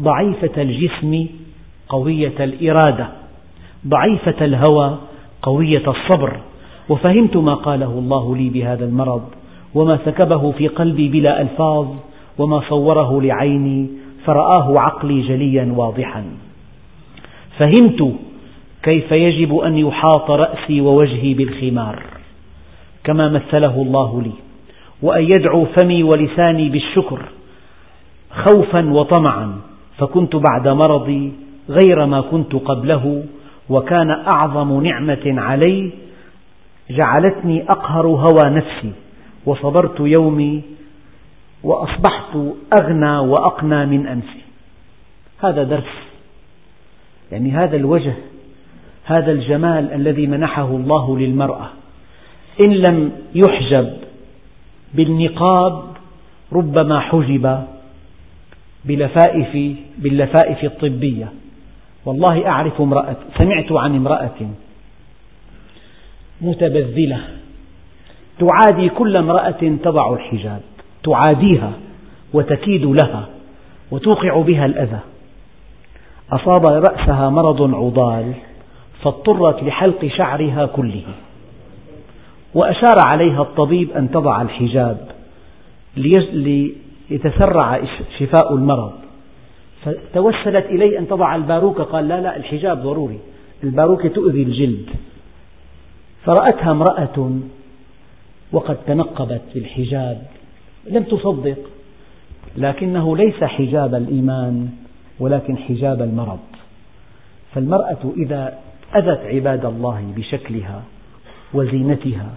ضعيفة 0.00 0.62
الجسم 0.62 1.26
قوية 1.88 2.32
الإرادة 2.44 3.06
ضعيفة 3.86 4.44
الهوى 4.44 4.98
قوية 5.42 5.82
الصبر 5.90 6.36
وفهمت 6.88 7.36
ما 7.36 7.54
قاله 7.54 7.90
الله 7.90 8.36
لي 8.36 8.48
بهذا 8.48 8.84
المرض 8.84 9.22
وما 9.74 9.98
سكبه 10.04 10.52
في 10.52 10.68
قلبي 10.68 11.08
بلا 11.08 11.42
ألفاظ 11.42 11.86
وما 12.38 12.60
صوره 12.68 13.20
لعيني 13.22 13.86
فرآه 14.26 14.74
عقلي 14.78 15.20
جليا 15.22 15.72
واضحا 15.76 16.24
فهمت 17.58 18.14
كيف 18.82 19.12
يجب 19.12 19.56
أن 19.58 19.78
يحاط 19.78 20.30
رأسي 20.30 20.80
ووجهي 20.80 21.34
بالخمار 21.34 22.02
كما 23.04 23.28
مثله 23.28 23.82
الله 23.82 24.22
لي 24.24 24.32
وأن 25.02 25.24
يدعو 25.24 25.64
فمي 25.64 26.02
ولساني 26.02 26.68
بالشكر 26.68 27.18
خوفا 28.46 28.92
وطمعا 28.92 29.56
فكنت 29.98 30.36
بعد 30.36 30.68
مرضي 30.68 31.32
غير 31.68 32.06
ما 32.06 32.20
كنت 32.20 32.54
قبله 32.56 33.22
وكان 33.68 34.10
أعظم 34.10 34.82
نعمة 34.82 35.22
علي 35.26 35.90
جعلتني 36.90 37.64
أقهر 37.70 38.06
هوى 38.06 38.50
نفسي 38.50 38.92
وصبرت 39.46 40.00
يومي 40.00 40.62
وأصبحت 41.66 42.30
أغنى 42.80 43.18
وأقنى 43.18 43.86
من 43.86 44.06
أمس 44.06 44.28
هذا 45.44 45.62
درس 45.62 45.92
يعني 47.32 47.50
هذا 47.50 47.76
الوجه 47.76 48.14
هذا 49.04 49.32
الجمال 49.32 49.92
الذي 49.92 50.26
منحه 50.26 50.64
الله 50.64 51.18
للمرأة 51.18 51.68
إن 52.60 52.72
لم 52.72 53.12
يحجب 53.34 53.92
بالنقاب 54.94 55.84
ربما 56.52 57.00
حجب 57.00 57.62
بلفائف 58.84 59.76
باللفائف 59.98 60.64
الطبية 60.64 61.28
والله 62.04 62.48
أعرف 62.48 62.80
امرأة 62.80 63.16
سمعت 63.38 63.72
عن 63.72 63.96
امرأة 63.96 64.30
متبذلة 66.40 67.20
تعادي 68.40 68.88
كل 68.88 69.16
امرأة 69.16 69.76
تضع 69.84 70.14
الحجاب 70.14 70.60
تعاديها 71.06 71.72
وتكيد 72.32 72.82
لها 72.86 73.28
وتوقع 73.90 74.40
بها 74.40 74.66
الأذى 74.66 74.98
أصاب 76.32 76.64
رأسها 76.66 77.30
مرض 77.30 77.74
عضال 77.74 78.32
فاضطرت 79.02 79.62
لحلق 79.62 80.04
شعرها 80.06 80.66
كله 80.66 81.02
وأشار 82.54 82.96
عليها 83.10 83.42
الطبيب 83.42 83.90
أن 83.96 84.10
تضع 84.10 84.42
الحجاب 84.42 85.06
ليتسرع 85.96 87.80
شفاء 88.18 88.54
المرض 88.54 88.92
فتوسلت 89.84 90.66
إليه 90.66 90.98
أن 90.98 91.08
تضع 91.08 91.36
الباروكة 91.36 91.82
قال 91.82 92.08
لا 92.08 92.20
لا 92.20 92.36
الحجاب 92.36 92.82
ضروري 92.82 93.18
الباروكة 93.64 94.08
تؤذي 94.08 94.42
الجلد 94.42 94.88
فرأتها 96.24 96.70
امرأة 96.70 97.30
وقد 98.52 98.76
تنقبت 98.86 99.42
بالحجاب 99.54 100.22
لم 100.90 101.02
تصدق 101.02 101.58
لكنه 102.56 103.16
ليس 103.16 103.44
حجاب 103.44 103.94
الإيمان 103.94 104.68
ولكن 105.20 105.56
حجاب 105.58 106.02
المرض 106.02 106.38
فالمرأة 107.54 107.96
إذا 108.16 108.54
أذت 108.96 109.20
عباد 109.20 109.64
الله 109.64 110.02
بشكلها 110.16 110.82
وزينتها 111.54 112.28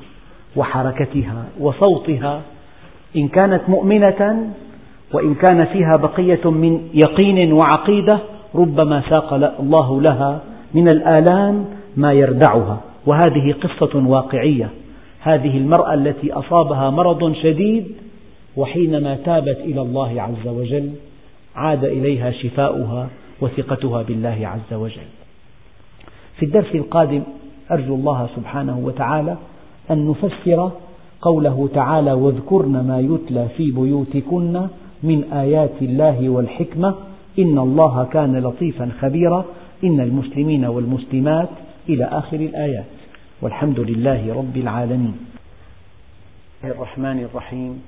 وحركتها 0.55 1.45
وصوتها 1.59 2.41
إن 3.15 3.27
كانت 3.27 3.61
مؤمنة 3.67 4.49
وإن 5.13 5.35
كان 5.35 5.65
فيها 5.65 5.93
بقية 6.01 6.49
من 6.51 6.87
يقين 6.93 7.53
وعقيدة 7.53 8.19
ربما 8.55 9.01
ساق 9.09 9.33
الله 9.59 10.01
لها 10.01 10.41
من 10.73 10.87
الآلام 10.89 11.65
ما 11.97 12.13
يردعها 12.13 12.77
وهذه 13.05 13.55
قصة 13.63 13.95
واقعية 14.07 14.69
هذه 15.19 15.57
المرأة 15.57 15.93
التي 15.93 16.31
أصابها 16.33 16.89
مرض 16.89 17.33
شديد 17.35 17.91
وحينما 18.57 19.15
تابت 19.25 19.57
إلى 19.59 19.81
الله 19.81 20.21
عز 20.21 20.47
وجل 20.47 20.91
عاد 21.55 21.83
إليها 21.85 22.31
شفاؤها 22.31 23.09
وثقتها 23.41 24.03
بالله 24.03 24.37
عز 24.43 24.73
وجل. 24.73 25.01
في 26.35 26.45
الدرس 26.45 26.75
القادم 26.75 27.23
أرجو 27.71 27.95
الله 27.95 28.29
سبحانه 28.35 28.79
وتعالى 28.83 29.37
أن 29.91 30.07
نفسر 30.09 30.71
قوله 31.21 31.69
تعالى: 31.73 32.11
واذكرن 32.13 32.71
ما 32.71 32.99
يتلى 32.99 33.47
في 33.57 33.71
بيوتكن 33.71 34.67
من 35.03 35.23
آيات 35.33 35.71
الله 35.81 36.29
والحكمة 36.29 36.95
إن 37.39 37.57
الله 37.57 38.03
كان 38.11 38.39
لطيفا 38.39 38.91
خبيرا 39.01 39.45
إن 39.83 39.99
المسلمين 39.99 40.65
والمسلمات 40.65 41.49
إلى 41.89 42.05
آخر 42.05 42.37
الآيات 42.39 42.85
والحمد 43.41 43.79
لله 43.79 44.33
رب 44.33 44.57
العالمين 44.57 45.17
الرحمن 46.63 47.19
الرحيم 47.19 47.81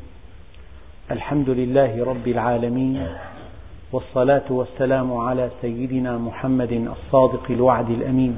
الحمد 1.12 1.49
لله 1.49 2.05
رب 2.05 2.28
العالمين 2.28 2.97
آه. 2.97 3.07
والصلاة 3.91 4.41
والسلام 4.49 5.14
على 5.18 5.49
سيدنا 5.62 6.18
محمد 6.18 6.72
الصادق 6.72 7.43
الوعد 7.49 7.89
الأمين 7.89 8.38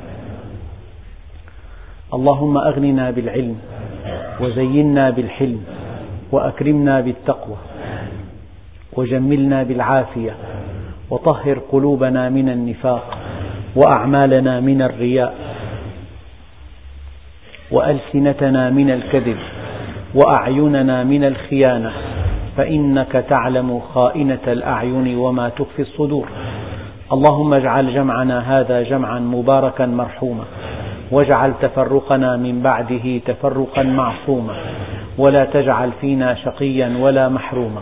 اللهم 2.14 2.58
أغننا 2.58 3.12
بالعلم 3.12 3.56
وزينا 4.42 5.10
بالحلم 5.10 5.64
وأكرمنا 6.32 7.02
بالتقوى 7.02 7.56
وجملنا 8.94 9.64
بالعافية 9.64 10.36
وطهر 11.10 11.60
قلوبنا 11.72 12.30
من 12.30 12.50
النفاق 12.50 13.18
وأعمالنا 13.76 14.60
من 14.60 14.82
الرياء 14.82 15.34
وألسنتنا 17.72 18.70
من 18.70 18.90
الكذب 18.90 19.38
وأعيننا 20.16 21.04
من 21.04 21.24
الخيانة 21.24 21.92
فإنك 22.58 23.26
تعلم 23.30 23.80
خائنة 23.94 24.40
الأعين 24.48 25.18
وما 25.18 25.50
تخفي 25.50 25.82
الصدور 25.82 26.28
اللهم 27.14 27.54
اجعل 27.54 27.94
جمعنا 27.94 28.60
هذا 28.60 28.82
جمعا 28.84 29.20
مباركا 29.20 29.86
مرحوما 29.86 30.44
واجعل 31.12 31.54
تفرقنا 31.62 32.38
من 32.38 32.60
بعده 32.62 33.18
تفرقا 33.18 33.84
معصوما 33.84 34.56
ولا 35.18 35.46
تجعل 35.46 35.92
فينا 36.02 36.36
شقيا 36.36 36.98
ولا 37.00 37.30
محروما 37.30 37.82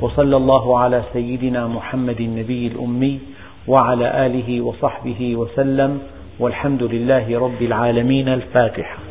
وصلى 0.00 0.36
الله 0.36 0.78
على 0.78 1.02
سيدنا 1.12 1.66
محمد 1.66 2.20
النبي 2.20 2.66
الأمي 2.66 3.18
وعلى 3.66 4.26
آله 4.26 4.60
وصحبه 4.60 5.34
وسلم 5.36 5.98
والحمد 6.38 6.82
لله 6.82 7.40
رب 7.40 7.62
العالمين 7.62 8.28
الفاتحة 8.28 9.09